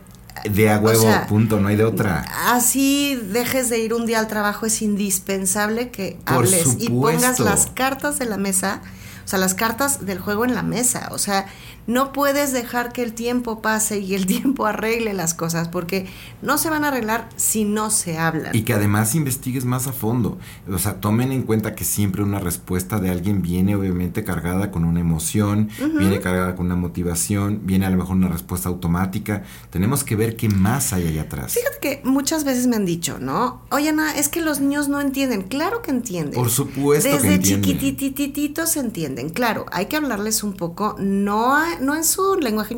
[0.47, 2.23] de a huevo, punto, no hay de otra.
[2.45, 7.65] Así dejes de ir un día al trabajo, es indispensable que hables y pongas las
[7.65, 8.81] cartas de la mesa
[9.29, 11.09] sea, las cartas del juego en la mesa.
[11.11, 11.45] O sea,
[11.89, 16.05] no puedes dejar que el tiempo pase y el tiempo arregle las cosas, porque
[16.41, 18.55] no se van a arreglar si no se hablan.
[18.55, 20.37] Y que además investigues más a fondo.
[20.71, 24.85] O sea, tomen en cuenta que siempre una respuesta de alguien viene obviamente cargada con
[24.85, 29.43] una emoción, viene cargada con una motivación, viene a lo mejor una respuesta automática.
[29.71, 31.53] Tenemos que ver qué más hay allá atrás.
[31.53, 33.63] Fíjate que muchas veces me han dicho, ¿no?
[33.71, 35.41] Oye, Ana, es que los niños no entienden.
[35.41, 36.35] Claro que entienden.
[36.35, 37.71] Por supuesto Desde que entienden.
[37.71, 39.29] chiquititititos entienden.
[39.29, 42.75] Claro, hay que hablarles un poco, no, no en su lenguaje,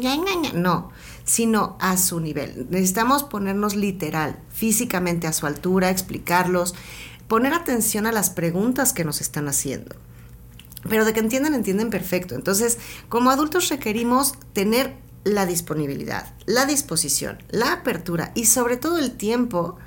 [0.54, 0.92] no,
[1.24, 2.68] sino a su nivel.
[2.70, 6.76] Necesitamos ponernos literal, físicamente a su altura, explicarlos,
[7.28, 9.96] poner atención a las preguntas que nos están haciendo.
[10.90, 12.36] Pero de que entienden, entienden perfecto.
[12.36, 19.12] Entonces, como adultos requerimos tener la disponibilidad, la disposición, la apertura y sobre todo el
[19.12, 19.78] tiempo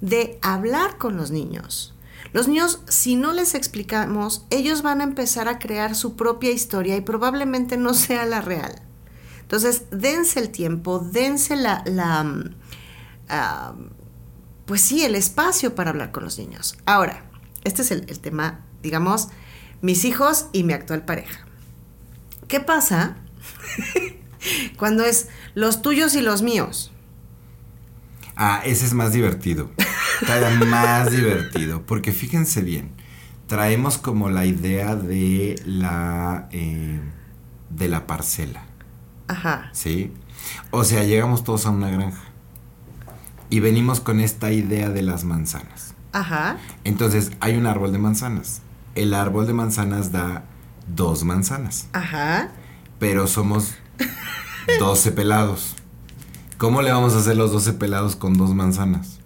[0.00, 1.91] de hablar con los niños.
[2.32, 6.96] Los niños, si no les explicamos, ellos van a empezar a crear su propia historia
[6.96, 8.82] y probablemente no sea la real.
[9.42, 13.76] Entonces, dense el tiempo, dense la, la uh,
[14.64, 16.78] pues sí, el espacio para hablar con los niños.
[16.86, 17.24] Ahora,
[17.64, 19.28] este es el, el tema, digamos,
[19.82, 21.46] mis hijos y mi actual pareja.
[22.48, 23.16] ¿Qué pasa
[24.78, 26.92] cuando es los tuyos y los míos?
[28.36, 29.70] Ah, ese es más divertido.
[30.26, 31.82] Todavía más divertido.
[31.82, 32.92] Porque fíjense bien,
[33.46, 37.00] traemos como la idea de la, eh,
[37.70, 38.64] de la parcela.
[39.28, 39.70] Ajá.
[39.72, 40.12] ¿Sí?
[40.70, 42.22] O sea, llegamos todos a una granja.
[43.50, 45.94] Y venimos con esta idea de las manzanas.
[46.12, 46.56] Ajá.
[46.84, 48.62] Entonces, hay un árbol de manzanas.
[48.94, 50.44] El árbol de manzanas da
[50.86, 51.88] dos manzanas.
[51.92, 52.50] Ajá.
[52.98, 53.74] Pero somos
[54.78, 55.76] 12 pelados.
[56.58, 59.18] ¿Cómo le vamos a hacer los 12 pelados con dos manzanas?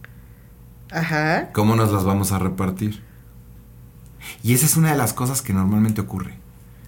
[0.96, 1.50] Ajá.
[1.52, 3.02] ¿Cómo nos las vamos a repartir?
[4.42, 6.38] Y esa es una de las cosas que normalmente ocurre.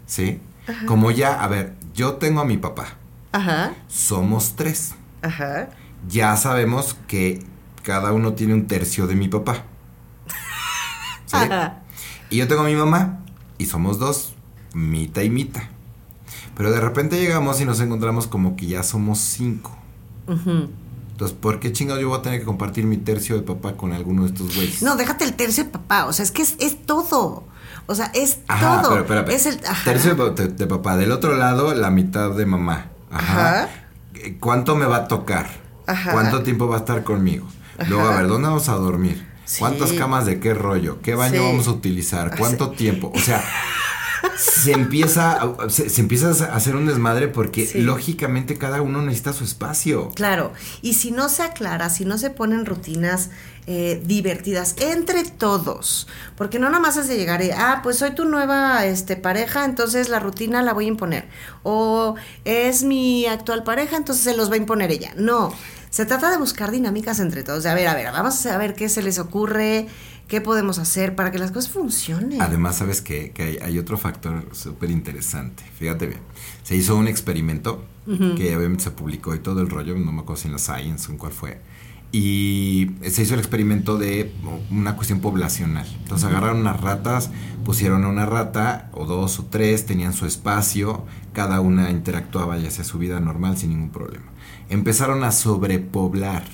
[0.06, 0.40] ¿Sí?
[0.66, 0.86] Ajá.
[0.86, 2.86] Como ya, a ver, yo tengo a mi papá.
[3.32, 3.74] Ajá.
[3.86, 4.94] Somos tres.
[5.20, 5.68] Ajá.
[6.08, 7.44] Ya sabemos que
[7.82, 9.64] cada uno tiene un tercio de mi papá.
[11.26, 11.36] ¿Sí?
[11.36, 11.82] Ajá.
[12.30, 13.18] Y yo tengo a mi mamá
[13.58, 14.34] y somos dos,
[14.72, 15.68] mita y mita.
[16.56, 19.76] Pero de repente llegamos y nos encontramos como que ya somos cinco.
[20.26, 20.70] Ujú.
[21.18, 23.92] Entonces, ¿por qué chingados yo voy a tener que compartir mi tercio de papá con
[23.92, 24.82] alguno de estos güeyes?
[24.82, 26.06] No, déjate el tercio de papá.
[26.06, 27.42] O sea, es que es, es todo.
[27.86, 28.90] O sea, es Ajá, todo.
[28.90, 29.30] pero espérame.
[29.34, 29.58] Es el.
[29.66, 29.82] Ajá.
[29.90, 30.96] Tercio de, de- de papá.
[30.96, 32.86] Del otro lado, la mitad de mamá.
[33.10, 33.62] Ajá.
[33.64, 33.68] Ajá.
[34.14, 35.48] Eh, ¿Cuánto me va a tocar?
[35.88, 36.12] Ajá.
[36.12, 37.48] ¿Cuánto tiempo va a estar conmigo?
[37.88, 39.26] Luego, a ver, ¿dónde vamos a dormir?
[39.44, 39.58] Sí.
[39.58, 41.00] ¿Cuántas camas de qué rollo?
[41.02, 41.46] ¿Qué baño Sí.
[41.48, 42.36] vamos a utilizar?
[42.38, 43.10] ¿Cuánto tiempo?
[43.12, 43.42] O sea,
[44.38, 47.80] se empieza, a- se, se empieza a hacer un desmadre porque Sí.
[47.80, 50.10] lógicamente cada uno necesita su espacio.
[50.14, 53.30] Claro, y si no se aclara, si no se ponen rutinas
[53.70, 58.24] eh, divertidas entre todos, porque no nomás es de llegar y, ah, pues soy tu
[58.24, 61.28] nueva este, pareja, entonces la rutina la voy a imponer,
[61.64, 62.14] o
[62.46, 65.12] es mi actual pareja, entonces se los va a imponer ella.
[65.16, 65.52] No,
[65.90, 68.72] se trata de buscar dinámicas entre todos, de a ver, a ver, vamos a ver
[68.74, 69.86] qué se les ocurre,
[70.28, 72.40] qué podemos hacer para que las cosas funcionen.
[72.40, 73.32] Además, sabes qué?
[73.32, 75.64] que hay, hay otro factor súper interesante.
[75.78, 76.20] Fíjate bien.
[76.62, 80.40] Se hizo un experimento que obviamente se publicó y todo el rollo, no me acuerdo
[80.40, 81.60] si en la Science o en cuál fue.
[82.10, 84.32] Y se hizo el experimento de
[84.70, 85.86] una cuestión poblacional.
[86.02, 87.30] Entonces agarraron unas ratas,
[87.66, 92.66] pusieron a una rata, o dos o tres, tenían su espacio, cada una interactuaba y
[92.66, 94.24] hacía su vida normal sin ningún problema.
[94.70, 96.44] Empezaron a sobrepoblar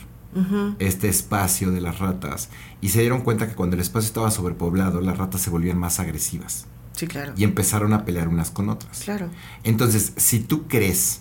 [0.79, 2.49] Este espacio de las ratas
[2.81, 6.01] y se dieron cuenta que cuando el espacio estaba sobrepoblado, las ratas se volvían más
[6.01, 7.33] agresivas Sí, claro.
[7.37, 9.01] y empezaron a pelear unas con otras.
[9.01, 9.29] Claro.
[9.63, 11.21] Entonces, si tú crees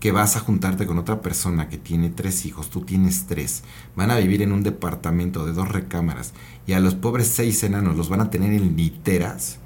[0.00, 3.62] que vas a juntarte con otra persona que tiene tres hijos, tú tienes tres,
[3.96, 6.32] van a vivir en un departamento de dos recámaras
[6.66, 9.56] y a los pobres seis enanos los van a tener en literas,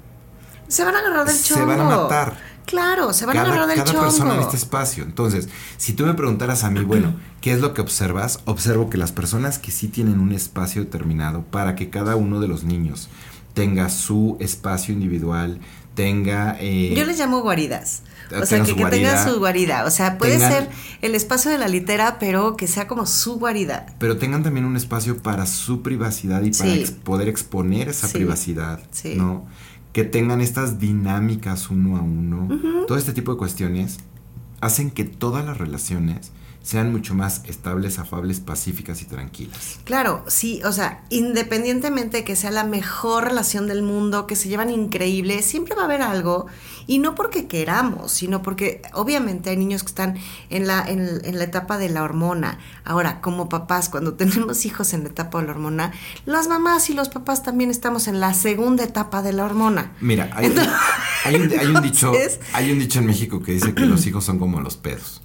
[0.67, 1.61] Se van a agarrar del chongo.
[1.61, 2.37] se van a matar.
[2.69, 4.03] Claro, se van a cada, agarrar del cada chongo.
[4.05, 5.03] persona en este espacio.
[5.03, 8.39] Entonces, si tú me preguntaras a mí, bueno, ¿qué es lo que observas?
[8.45, 12.47] Observo que las personas que sí tienen un espacio determinado para que cada uno de
[12.47, 13.09] los niños
[13.53, 15.59] tenga su espacio individual,
[15.95, 16.55] tenga...
[16.59, 18.03] eh, Yo les llamo guaridas.
[18.39, 19.27] O sea, que, que tengan guarida.
[19.27, 19.85] su guarida.
[19.85, 20.69] O sea, puede Tengan- ser
[21.01, 23.87] el espacio de la litera, pero que sea como su guarida.
[23.97, 26.79] pero tengan también un espacio para su privacidad y para Sí.
[26.81, 28.13] ex- poder exponer esa Sí.
[28.13, 29.15] privacidad, Sí.
[29.15, 29.47] ¿no?
[29.93, 32.47] Que tengan estas dinámicas uno a uno,
[32.87, 33.99] todo este tipo de cuestiones
[34.61, 39.79] hacen que todas las relaciones sean mucho más estables, afables, pacíficas y tranquilas.
[39.85, 44.49] Claro, sí, o sea, independientemente de que sea la mejor relación del mundo, que se
[44.49, 46.47] llevan increíble, siempre va a haber algo,
[46.85, 50.17] y no porque queramos, sino porque obviamente hay niños que están
[50.49, 52.59] en la, en, en la etapa de la hormona.
[52.83, 55.91] Ahora, como papás, cuando tenemos hijos en la etapa de la hormona,
[56.25, 59.93] las mamás y los papás también estamos en la segunda etapa de la hormona.
[60.01, 60.53] Mira, hay,
[61.25, 62.11] hay un, hay un dicho,
[62.53, 65.21] hay un dicho en México que dice que los hijos son como los pedos.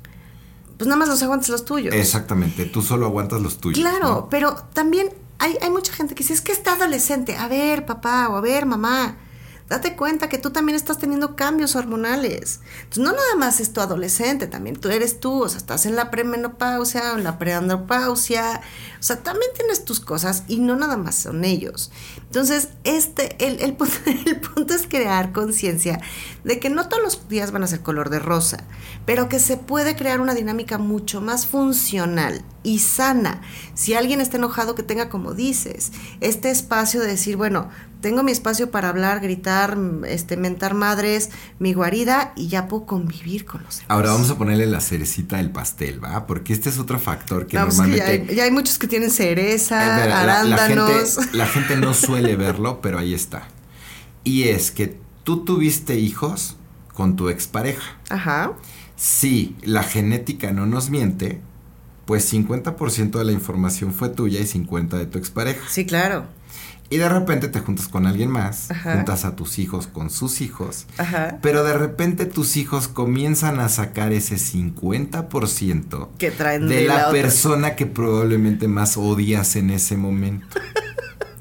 [0.76, 1.94] Pues nada más los aguantes los tuyos.
[1.94, 3.78] Exactamente, tú solo aguantas los tuyos.
[3.78, 4.28] Claro, ¿no?
[4.28, 7.36] pero también hay, hay mucha gente que dice, es que está adolescente.
[7.36, 9.16] A ver, papá, o a ver, mamá,
[9.68, 12.60] date cuenta que tú también estás teniendo cambios hormonales.
[12.82, 15.96] Entonces, no nada más es tu adolescente, también tú eres tú, o sea, estás en
[15.96, 18.60] la premenopausia o en la preandropausia,
[18.98, 21.90] o sea, también tienes tus cosas y no nada más son ellos.
[22.34, 23.94] Entonces, este, el, el, punto,
[24.26, 26.00] el punto es crear conciencia
[26.42, 28.64] de que no todos los días van a ser color de rosa,
[29.06, 33.40] pero que se puede crear una dinámica mucho más funcional y sana.
[33.74, 37.68] Si alguien está enojado, que tenga, como dices, este espacio de decir, bueno,
[38.04, 43.46] tengo mi espacio para hablar, gritar, este, mentar madres, mi guarida y ya puedo convivir
[43.46, 43.90] con los demás.
[43.90, 46.26] Ahora vamos a ponerle la cerecita del pastel, ¿va?
[46.26, 48.34] Porque este es otro factor que normalmente...
[48.34, 51.32] ya, hay, muchos que tienen cereza, arándanos.
[51.32, 53.48] la gente no suele verlo, pero ahí está.
[54.24, 56.56] Y es que tú tuviste hijos
[56.92, 57.98] con tu expareja.
[58.08, 58.52] Ajá.
[58.96, 61.40] Si la genética no nos miente,
[62.06, 65.60] pues 50% de la información fue tuya y 50% de tu expareja.
[65.68, 66.26] Sí, claro.
[66.90, 70.86] Y de repente te juntas con alguien más, juntas a tus hijos con sus hijos,
[70.98, 71.38] Ajá.
[71.40, 77.74] pero de repente tus hijos comienzan a sacar ese 50% que traen de, la, persona
[77.74, 80.46] que probablemente más odias en ese momento.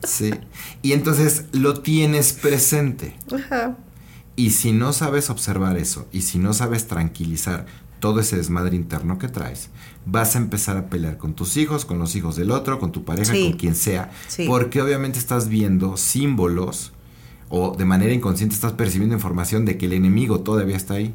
[0.05, 0.31] sí.
[0.81, 3.15] Y entonces lo tienes presente.
[3.33, 3.77] Ajá.
[4.35, 7.65] Y si no sabes observar eso, y si no sabes tranquilizar
[7.99, 9.69] todo ese desmadre interno que traes,
[10.05, 13.05] vas a empezar a pelear con tus hijos, con los hijos del otro, con tu
[13.05, 14.11] pareja, con quien sea,
[14.47, 16.91] porque obviamente estás viendo símbolos
[17.47, 21.13] o de manera inconsciente estás percibiendo información de que el enemigo todavía está ahí.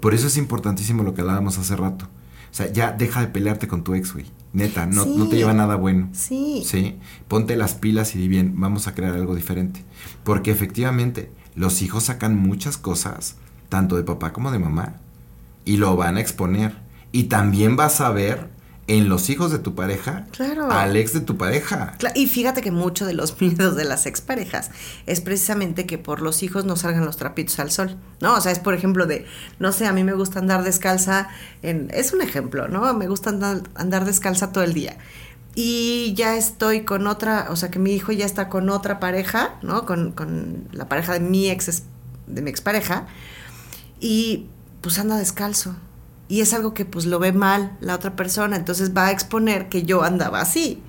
[0.00, 2.08] Por eso es importantísimo lo que hablábamos hace rato.
[2.52, 4.26] O sea, ya deja de pelearte con tu ex, güey.
[4.52, 6.10] Neta, no, no te lleva nada bueno.
[6.12, 6.62] Sí.
[6.66, 6.98] Sí.
[7.26, 9.82] Ponte las pilas y di bien, vamos a crear algo diferente.
[10.22, 13.36] Porque efectivamente, los hijos sacan muchas cosas,
[13.70, 14.96] tanto de papá como de mamá,
[15.64, 16.76] y lo van a exponer.
[17.10, 18.50] Y también vas a ver
[18.88, 20.70] en los hijos de tu pareja claro.
[20.70, 21.94] al ex de tu pareja.
[22.14, 24.70] y fíjate que mucho de los miedos de las exparejas
[25.06, 28.34] es precisamente que por los hijos no salgan los trapitos al sol, ¿no?
[28.34, 29.26] O sea, es por ejemplo de,
[29.58, 31.28] no sé, a mí me gusta andar descalza,
[31.62, 32.92] en, es un ejemplo, ¿no?
[32.94, 34.96] Me gusta andar, andar descalza todo el día.
[35.54, 39.58] Y ya estoy con otra, o sea, que mi hijo ya está con otra pareja,
[39.62, 39.84] ¿no?
[39.84, 41.82] Con, con la pareja de mi ex,
[42.26, 43.06] de mi expareja.
[44.00, 44.48] Y
[44.80, 45.76] pues anda descalzo
[46.32, 49.68] y es algo que pues lo ve mal la otra persona, entonces va a exponer
[49.68, 50.82] que yo andaba así.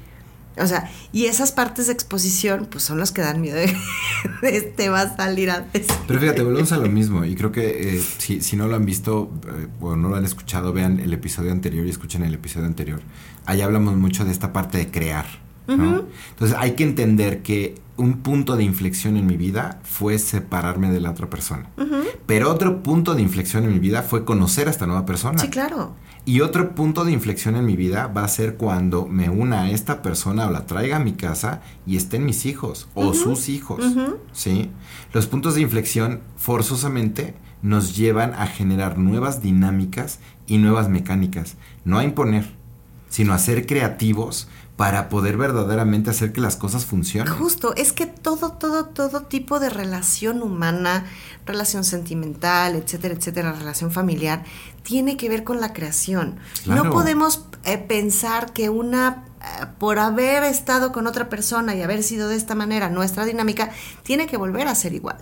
[0.57, 3.75] O sea, y esas partes de exposición, pues son las que dan miedo de,
[4.43, 5.87] este va a salir antes.
[6.07, 7.25] Pero fíjate, volvemos a lo mismo.
[7.25, 10.23] Y creo que eh, si, si, no lo han visto eh, o no lo han
[10.23, 13.01] escuchado, vean el episodio anterior y escuchen el episodio anterior.
[13.45, 15.42] Ahí hablamos mucho de esta parte de crear.
[15.67, 20.99] Entonces hay que entender que un punto de inflexión en mi vida fue separarme de
[20.99, 21.69] la otra persona.
[22.25, 25.39] Pero otro punto de inflexión en mi vida fue conocer a esta nueva persona.
[25.39, 25.93] Sí, claro.
[26.25, 29.69] Y otro punto de inflexión en mi vida va a ser cuando me una a
[29.71, 33.83] esta persona o la traiga a mi casa y estén mis hijos o sus hijos.
[34.31, 34.71] ¿Sí?
[35.11, 41.55] Los puntos de inflexión forzosamente nos llevan a generar nuevas dinámicas y nuevas mecánicas.
[41.83, 42.51] No a imponer,
[43.09, 47.31] sino a ser creativos para poder verdaderamente hacer que las cosas funcionen.
[47.33, 51.05] Justo, es que todo, todo, todo tipo de relación humana,
[51.45, 54.43] relación sentimental, etcétera, etcétera, relación familiar,
[54.81, 56.39] tiene que ver con la creación.
[56.65, 62.01] No podemos eh, pensar que una, eh, por haber estado con otra persona y haber
[62.01, 63.69] sido de esta manera, nuestra dinámica,
[64.01, 65.17] tiene que volver a ser igual.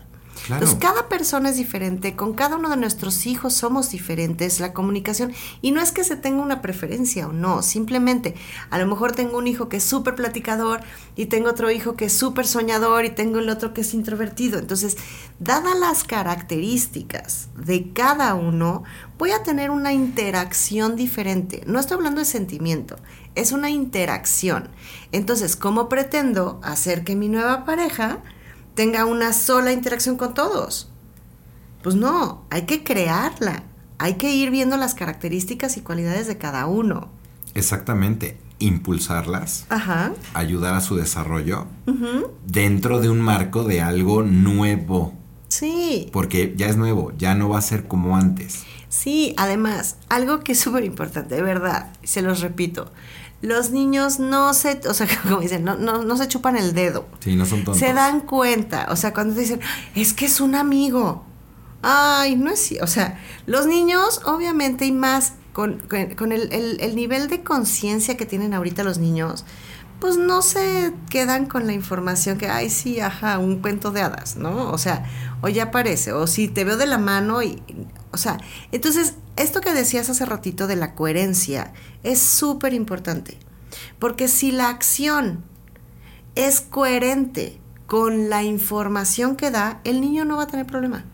[0.49, 5.33] Entonces, cada persona es diferente, con cada uno de nuestros hijos somos diferentes, la comunicación,
[5.61, 8.35] y no es que se tenga una preferencia o no, simplemente
[8.69, 10.81] a lo mejor tengo un hijo que es súper platicador
[11.15, 14.59] y tengo otro hijo que es súper soñador y tengo el otro que es introvertido.
[14.59, 14.97] Entonces,
[15.39, 18.83] dadas las características de cada uno,
[19.17, 21.63] voy a tener una interacción diferente.
[21.65, 22.97] No estoy hablando de sentimiento,
[23.35, 24.69] es una interacción.
[25.11, 28.19] Entonces, ¿cómo pretendo hacer que mi nueva pareja
[28.73, 30.89] tenga una sola interacción con todos.
[31.83, 33.63] Pues no, hay que crearla.
[33.97, 37.09] Hay que ir viendo las características y cualidades de cada uno.
[37.53, 38.37] Exactamente.
[38.59, 39.65] Impulsarlas.
[39.69, 40.13] Ajá.
[40.33, 41.67] Ayudar a su desarrollo.
[42.45, 45.13] Dentro de un marco de algo nuevo.
[45.47, 46.09] Sí.
[46.13, 48.63] Porque ya es nuevo, ya no va a ser como antes.
[48.87, 52.91] Sí, además, algo que es súper importante, de verdad, se los repito,
[53.41, 57.07] los niños no se, o sea, como dicen, no, no, no se chupan el dedo.
[57.19, 57.77] Sí, no son tontos.
[57.77, 59.59] Se dan cuenta, o sea, cuando dicen,
[59.95, 61.25] es que es un amigo.
[61.83, 65.81] Ay, no es, o sea, los niños, obviamente, y más con,
[66.15, 69.45] con, el, el, nivel de conciencia que tienen ahorita los niños,
[69.99, 74.35] pues no se quedan con la información que, ay, sí, ajá, un cuento de hadas,
[74.35, 74.71] ¿no?
[74.71, 75.05] O sea,
[75.41, 77.61] o ya aparece, o si te veo de la mano y,
[78.11, 78.37] o sea,
[78.71, 81.73] entonces, esto que decías hace ratito de la coherencia
[82.03, 83.37] es súper importante,
[83.99, 85.43] porque si la acción
[86.35, 91.05] es coherente con la información que da, el niño no va a tener problema.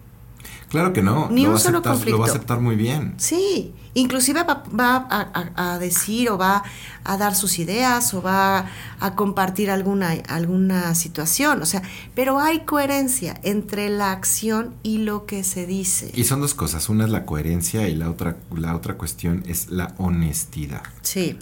[0.69, 1.29] Claro que no.
[1.31, 2.19] Ni lo un solo aceptar, Lo conflicto.
[2.19, 3.13] va a aceptar muy bien.
[3.17, 6.61] Sí, inclusive va, va a, a- a decir o va
[7.05, 8.65] a dar sus ideas o va
[8.99, 11.81] a compartir alguna, alguna situación, o sea,
[12.15, 16.11] pero hay coherencia entre la acción y lo que se dice.
[16.13, 16.89] Y son dos cosas.
[16.89, 20.83] Una es la coherencia y la otra, la otra cuestión es la honestidad.
[21.01, 21.37] Sí,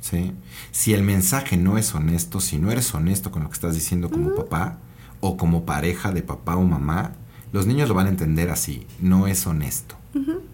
[0.00, 0.32] ¿sí?
[0.70, 4.08] Si el mensaje no es honesto, si no eres honesto con lo que estás diciendo
[4.08, 4.78] como papá
[5.20, 7.12] o como pareja de papá o mamá,
[7.52, 8.86] los niños lo van a entender así.
[9.00, 9.96] No es honesto.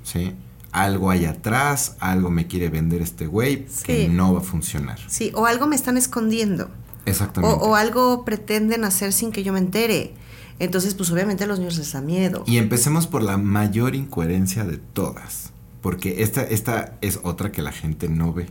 [0.03, 0.33] ¿sí?
[0.73, 4.99] Algo hay atrás, algo me quiere vender este güey que no va a funcionar.
[5.09, 6.65] sí, o algo me están escondiendo.
[7.07, 7.57] O, Exactamente.
[7.61, 10.15] o algo pretenden hacer sin que yo me entere.
[10.59, 12.45] Entonces, pues obviamente a los niños les da miedo.
[12.47, 15.51] Y empecemos por la mayor incoherencia de todas.
[15.83, 18.49] Porque esta, esta es otra que la gente no ve.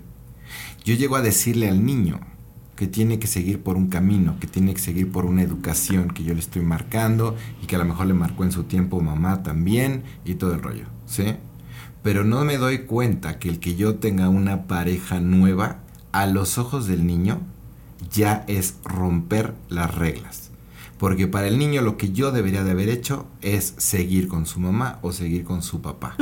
[0.84, 2.20] Yo llego a decirle al niño
[2.84, 6.26] que tiene que seguir por un camino, que tiene que seguir por una educación que
[6.26, 9.42] yo le estoy marcando y que a lo mejor le marcó en su tiempo mamá
[9.42, 11.36] también y todo el rollo, ¿sí?
[12.02, 15.78] Pero no me doy cuenta que el que yo tenga una pareja nueva,
[16.12, 17.40] a los ojos del niño,
[18.12, 20.52] ya es romper las reglas.
[20.98, 24.60] Porque para el niño lo que yo debería de haber hecho es seguir con su
[24.60, 26.18] mamá o seguir con su papá.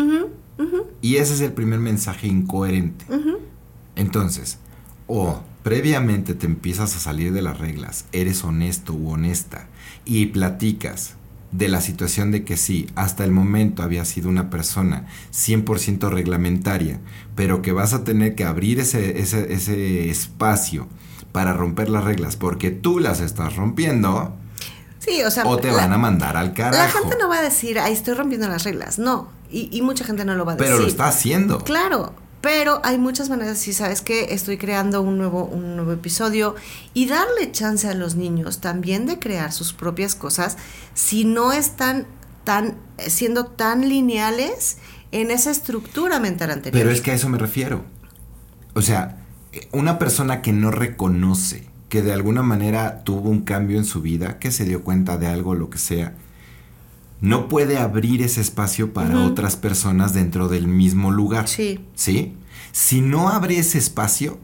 [1.02, 3.04] Y ese es el primer mensaje incoherente.
[3.96, 4.60] Entonces,
[5.08, 9.68] o previamente te empiezas a salir de las reglas, eres honesto u honesta
[10.06, 11.16] y platicas
[11.52, 17.00] de la situación de que sí, hasta el momento había sido una persona 100% reglamentaria,
[17.36, 20.88] pero que vas a tener que abrir ese, ese, ese espacio
[21.34, 24.36] para romper las reglas porque tú las estás rompiendo
[25.00, 27.00] Sí, o sea, o te la- van a mandar al La carajo.
[27.00, 29.00] gente no va a decir, ahí estoy rompiendo las reglas.
[29.00, 29.30] No.
[29.50, 30.84] Y, y mucha gente no lo va a pero decir.
[30.84, 31.58] lo está haciendo.
[31.64, 36.56] Claro, pero hay muchas maneras, si sabes que estoy creando un nuevo, un nuevo episodio
[36.94, 40.58] y darle chance a los niños también de crear sus propias cosas
[40.96, 42.08] si no están
[42.44, 44.78] tan, siendo tan lineales
[45.12, 46.82] en esa estructura mental anterior.
[46.82, 47.84] Pero es que a eso me refiero.
[48.74, 49.18] O sea,
[49.72, 54.40] una persona que no reconoce que de alguna manera tuvo un cambio en su vida,
[54.40, 56.16] que se dio cuenta de algo, lo que sea,
[57.22, 61.48] no puede abrir ese espacio para otras personas dentro del mismo lugar.
[61.48, 61.80] Sí.
[61.94, 62.34] ¿Sí?
[62.72, 64.40] Si no abre ese espacio,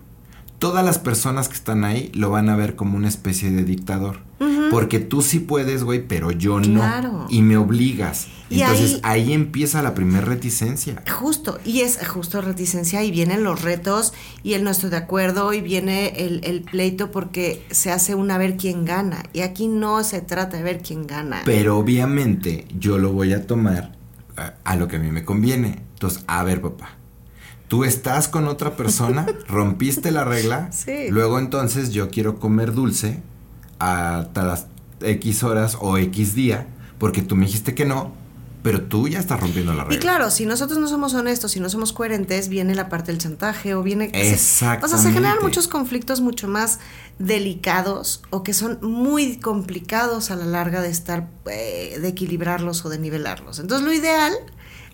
[0.59, 4.26] todas las personas que están ahí lo van a ver como una especie de dictador.
[4.69, 7.11] Porque tú sí puedes, güey, pero yo Claro.
[7.11, 7.27] no.
[7.29, 8.27] Y me obligas.
[8.49, 11.03] Y Entonces ahí- ahí empieza la primer reticencia.
[11.11, 14.13] Justo, y es justo reticencia y vienen los retos
[14.43, 18.29] y el no estoy de acuerdo y viene el, el pleito porque se hace un
[18.31, 19.23] a ver quién gana.
[19.33, 21.41] Y aquí no se trata de ver quién gana.
[21.43, 23.95] Pero obviamente yo lo voy a tomar
[24.37, 25.81] a, a lo que a mí me conviene.
[25.93, 26.89] Entonces, a ver, papá.
[27.67, 31.09] Tú estás con otra persona, rompiste la regla, Sí.
[31.09, 33.19] luego entonces yo quiero comer dulce
[33.79, 34.67] hasta las
[35.01, 36.67] X horas o X día,
[36.97, 38.13] porque tú me dijiste que no,
[38.63, 39.95] pero tú ya estás rompiendo la regla.
[39.95, 43.19] Y claro, si nosotros no somos honestos, si no somos coherentes, viene la parte del
[43.19, 44.07] chantaje o viene...
[44.07, 45.11] O sea, se Exactamente.
[45.11, 46.79] generan muchos conflictos mucho más
[47.17, 52.89] delicados o que son muy complicados a la larga de estar, eh, de equilibrarlos o
[52.89, 53.59] de nivelarlos.
[53.59, 54.33] Entonces lo ideal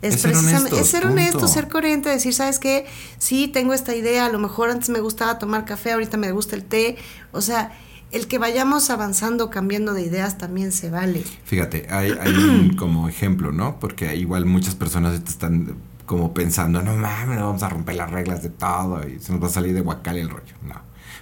[0.04, 2.86] es, Es ser precisamente honestos, es ser honesto, ser coherente, decir, ¿sabes qué?
[3.18, 6.58] Sí, tengo esta idea, a lo mejor antes me gustaba tomar café, ahorita me gusta
[6.58, 6.98] el té.
[7.32, 7.72] O sea,
[8.14, 11.24] el que vayamos avanzando, cambiando de ideas también se vale.
[11.46, 13.80] Fíjate, hay, hay un como ejemplo, ¿no?
[13.80, 18.50] Porque igual muchas personas están como pensando, no mames, vamos a romper las reglas de
[18.50, 20.54] todo y se nos va a salir de guacal el rollo.
[20.68, 20.76] No.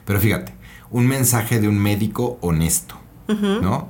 [0.05, 0.53] Pero fíjate,
[0.89, 2.95] un mensaje de un médico honesto,
[3.27, 3.87] ¿no?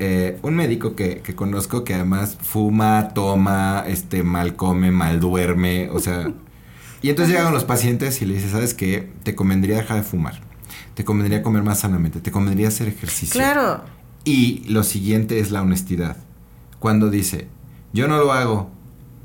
[0.00, 5.88] Eh, un médico que, que conozco que además fuma, toma, este, mal come, mal duerme,
[5.90, 6.32] o sea...
[7.04, 9.10] Y entonces llegan los pacientes y le dice, ¿sabes qué?
[9.24, 10.40] Te convendría dejar de fumar.
[10.94, 12.20] Te convendría comer más sanamente.
[12.20, 13.32] Te convendría hacer ejercicio.
[13.38, 13.82] Claro.
[14.24, 16.16] Y lo siguiente es la honestidad.
[16.78, 17.48] Cuando dice,
[17.92, 18.70] yo no lo hago,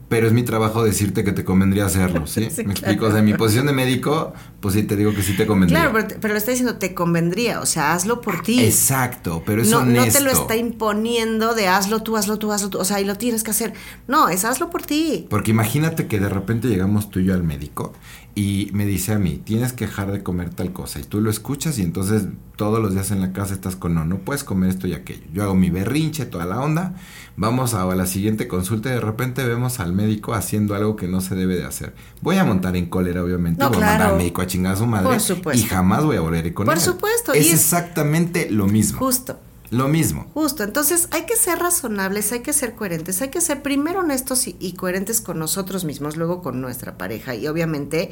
[0.10, 2.48] pero es mi trabajo decirte que te convendría hacerlo, ¿sí?
[2.50, 2.92] Sí, Me claro.
[2.94, 5.46] explico, o sea, en mi posición de médico, pues sí te digo que sí te
[5.46, 5.82] convendría.
[5.82, 8.62] Claro, pero, pero le está diciendo, te convendría, o sea, hazlo por ti.
[8.64, 10.20] Exacto, pero es no, no honesto.
[10.20, 13.16] te lo está imponiendo de hazlo tú, hazlo tú, hazlo tú, o sea, y lo
[13.16, 13.74] tienes que hacer.
[14.08, 15.28] No, es hazlo por ti.
[15.30, 17.94] Porque imagínate que de repente llegamos tú y yo al médico
[18.40, 21.00] y me dice a mí, tienes que dejar de comer tal cosa.
[21.00, 22.26] Y tú lo escuchas y entonces
[22.56, 25.24] todos los días en la casa estás con, no, no puedes comer esto y aquello.
[25.34, 26.94] Yo hago mi berrinche, toda la onda.
[27.36, 31.20] Vamos a la siguiente consulta y de repente vemos al médico haciendo algo que no
[31.20, 31.96] se debe de hacer.
[32.22, 33.64] Voy a montar en cólera, obviamente.
[33.64, 35.08] No, voy a mandar al médico a chingar a su madre.
[35.08, 35.60] Por supuesto.
[35.66, 36.82] Y jamás voy a volver a ir con Por él.
[36.82, 39.00] supuesto, Es y es- exactamente lo mismo.
[39.00, 39.40] Justo.
[39.70, 40.28] Lo mismo.
[40.34, 44.48] Justo, entonces hay que ser razonables, hay que ser coherentes, hay que ser primero honestos
[44.48, 48.12] y, y coherentes con nosotros mismos, luego con nuestra pareja y obviamente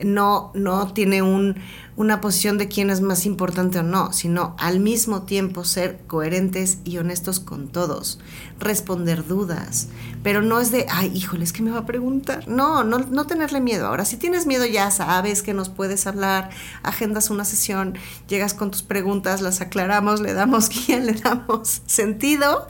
[0.00, 1.56] no, no tiene un,
[1.96, 6.78] una posición de quién es más importante o no, sino al mismo tiempo ser coherentes
[6.84, 8.18] y honestos con todos,
[8.58, 9.88] responder dudas,
[10.22, 12.48] pero no es de, ay, híjole, es que me va a preguntar.
[12.48, 13.86] No, no, no tenerle miedo.
[13.86, 16.50] Ahora, si tienes miedo ya sabes que nos puedes hablar,
[16.82, 22.66] agendas una sesión, llegas con tus preguntas, las aclaramos, le damos guía, le damos sentido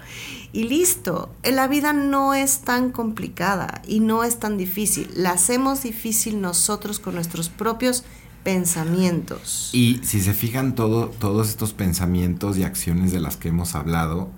[0.53, 1.31] y listo.
[1.43, 5.09] La vida no es tan complicada y no es tan difícil.
[5.15, 8.05] La hacemos difícil nosotros con nuestros propios
[8.45, 9.71] pensamientos.
[9.73, 14.31] Y si se fijan todo, todos estos pensamientos y acciones de las que hemos hablado,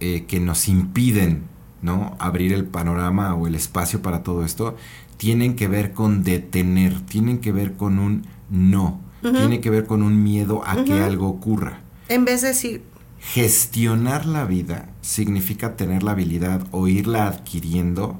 [0.00, 1.44] eh, que nos impiden
[1.82, 2.16] ¿no?
[2.18, 4.76] abrir el panorama o el espacio para todo esto,
[5.16, 10.02] tienen que ver con detener, tienen que ver con un no, tiene que ver con
[10.02, 11.80] un miedo a que algo ocurra.
[12.08, 12.82] En vez de decir,
[13.22, 18.18] Gestionar la vida significa tener la habilidad o irla adquiriendo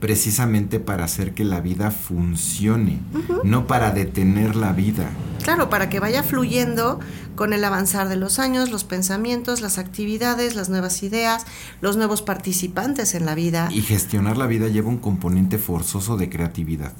[0.00, 3.00] precisamente para hacer que la vida funcione,
[3.42, 5.08] no para detener la vida.
[5.42, 7.00] Claro, para que vaya fluyendo
[7.36, 11.46] con el avanzar de los años, los pensamientos, las actividades, las nuevas ideas,
[11.80, 13.68] los nuevos participantes en la vida.
[13.70, 16.92] Y gestionar la vida lleva un componente forzoso de creatividad.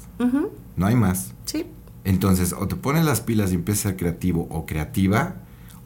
[0.75, 1.33] No hay más.
[1.45, 1.67] Sí.
[2.05, 5.35] Entonces, o te pones las pilas y empiezas a ser creativo o creativa,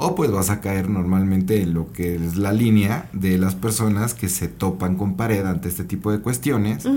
[0.02, 4.14] o pues vas a caer normalmente en lo que es la línea de las personas
[4.14, 6.88] que se topan con pared ante este tipo de cuestiones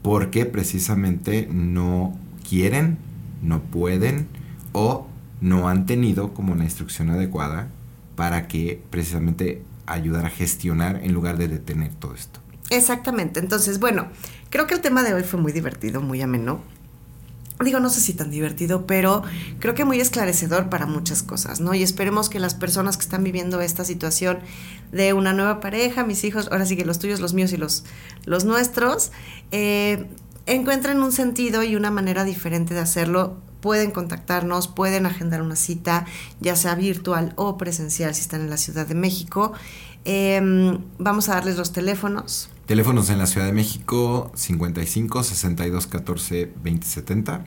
[0.00, 2.16] porque precisamente no
[2.48, 2.98] quieren,
[3.42, 4.28] no pueden
[4.70, 5.08] o
[5.40, 7.66] no han tenido como una instrucción adecuada
[8.14, 12.38] para que precisamente ayudar a gestionar en lugar de detener todo esto.
[12.70, 13.40] Exactamente.
[13.40, 14.06] Entonces, bueno,
[14.50, 16.60] creo que el tema de hoy fue muy divertido, muy ameno
[17.64, 19.22] digo, no sé si tan divertido, pero
[19.58, 21.74] creo que muy esclarecedor para muchas cosas, ¿no?
[21.74, 24.38] Y esperemos que las personas que están viviendo esta situación
[24.92, 27.84] de una nueva pareja, mis hijos, ahora sí que los tuyos, los míos y los,
[28.24, 29.12] los nuestros,
[29.50, 30.06] eh,
[30.46, 33.36] encuentren un sentido y una manera diferente de hacerlo.
[33.60, 36.04] Pueden contactarnos, pueden agendar una cita,
[36.40, 39.52] ya sea virtual o presencial si están en la Ciudad de México.
[40.04, 42.50] Em, vamos a darles los teléfonos.
[42.66, 47.44] Teléfonos en la Ciudad de México 55 62 14 20 70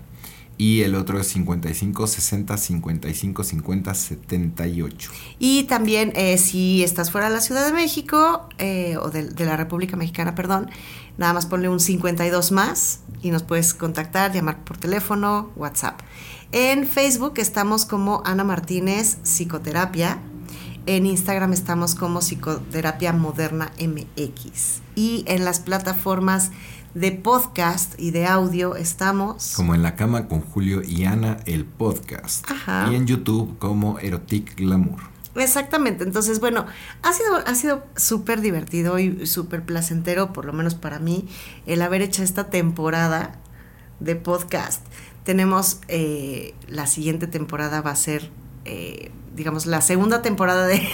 [0.57, 5.11] y el otro es 55 60 55 50 78.
[5.39, 9.45] Y también eh, si estás fuera de la Ciudad de México eh, o de, de,
[9.45, 10.69] la República Mexicana, perdón,
[11.17, 15.99] nada más ponle un 52 más y nos puedes contactar, llamar por teléfono, WhatsApp.
[16.51, 20.19] En Facebook estamos como Ana Martínez Psicoterapia
[20.87, 24.81] en Instagram estamos como Psicoterapia Moderna MX.
[24.93, 26.51] Y en las plataformas
[26.95, 29.53] de podcast y de audio estamos.
[29.55, 32.49] Como en la cama con Julio y Ana, el podcast.
[32.89, 34.99] Y en YouTube como Erotic Glamour.
[35.35, 36.65] Exactamente, entonces bueno,
[37.03, 41.27] ha sido, ha sido súper divertido y súper placentero, por lo menos para mí,
[41.67, 43.35] el haber hecho esta temporada
[43.99, 44.81] de podcast.
[45.25, 48.31] Tenemos, eh, la siguiente temporada va a ser
[48.65, 50.81] eh, digamos, la segunda temporada de...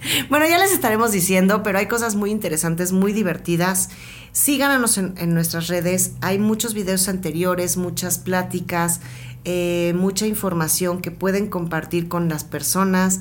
[0.30, 3.90] bueno, ya les estaremos diciendo, pero hay cosas muy interesantes, muy divertidas.
[4.32, 9.00] Síganos en, en nuestras redes, hay muchos videos anteriores, muchas pláticas,
[9.44, 13.20] eh, mucha información que pueden compartir con las personas.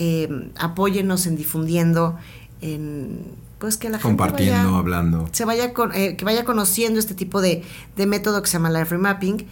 [0.00, 2.16] Eh, apóyenos en difundiendo,
[2.60, 3.20] en
[3.58, 7.14] pues que la compartiendo, gente vaya, hablando, se vaya con, eh, que vaya conociendo este
[7.14, 7.64] tipo de,
[7.96, 9.46] de método que se llama life remapping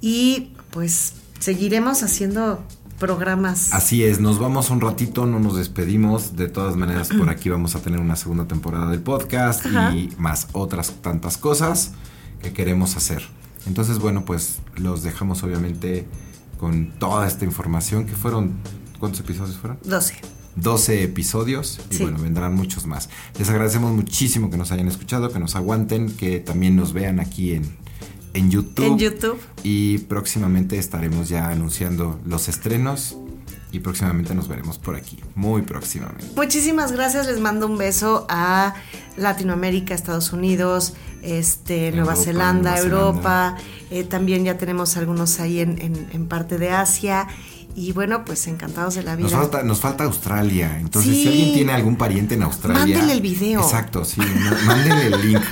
[0.00, 2.62] y pues seguiremos haciendo
[2.98, 3.72] programas.
[3.72, 6.36] Así es, nos vamos un ratito, no nos despedimos.
[6.36, 10.48] De todas maneras, por aquí vamos a tener una segunda temporada del podcast y más
[10.52, 11.92] otras tantas cosas
[12.42, 13.22] que queremos hacer.
[13.66, 16.06] Entonces, bueno, pues los dejamos obviamente
[16.58, 18.54] con toda esta información que fueron,
[18.98, 19.78] ¿cuántos episodios fueron?
[19.84, 20.16] 12.
[20.56, 23.08] 12 episodios y bueno, vendrán muchos más.
[23.38, 27.52] Les agradecemos muchísimo que nos hayan escuchado, que nos aguanten, que también nos vean aquí
[27.52, 27.76] en,
[28.38, 28.86] en YouTube.
[28.86, 29.38] En YouTube.
[29.62, 33.16] Y próximamente estaremos ya anunciando los estrenos.
[33.70, 36.24] Y próximamente nos veremos por aquí, muy próximamente.
[36.34, 38.72] Muchísimas gracias, les mando un beso a
[39.18, 43.56] Latinoamérica, Estados Unidos, este, Nueva Zelanda, Nueva Europa,
[43.90, 47.26] Eh, también ya tenemos algunos ahí en, en, en parte de Asia
[47.78, 49.28] y bueno, pues encantados de la vida.
[49.28, 50.78] Nos falta, nos falta Australia.
[50.80, 51.22] Entonces, sí.
[51.22, 52.80] si alguien tiene algún pariente en Australia.
[52.80, 53.60] Mándenle el video.
[53.60, 54.20] Exacto, sí.
[54.66, 55.42] mándenle el link.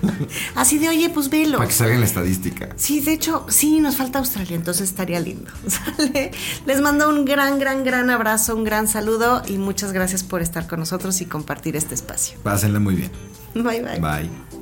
[0.54, 1.56] Así de, oye, pues velo.
[1.56, 2.68] Para que salga la estadística.
[2.76, 4.56] Sí, de hecho, sí, nos falta Australia.
[4.56, 5.50] Entonces estaría lindo.
[5.66, 6.32] ¿Sale?
[6.66, 10.66] Les mando un gran, gran, gran abrazo, un gran saludo y muchas gracias por estar
[10.66, 12.38] con nosotros y compartir este espacio.
[12.42, 13.10] Pásenla muy bien.
[13.54, 14.00] Bye, bye.
[14.00, 14.59] Bye.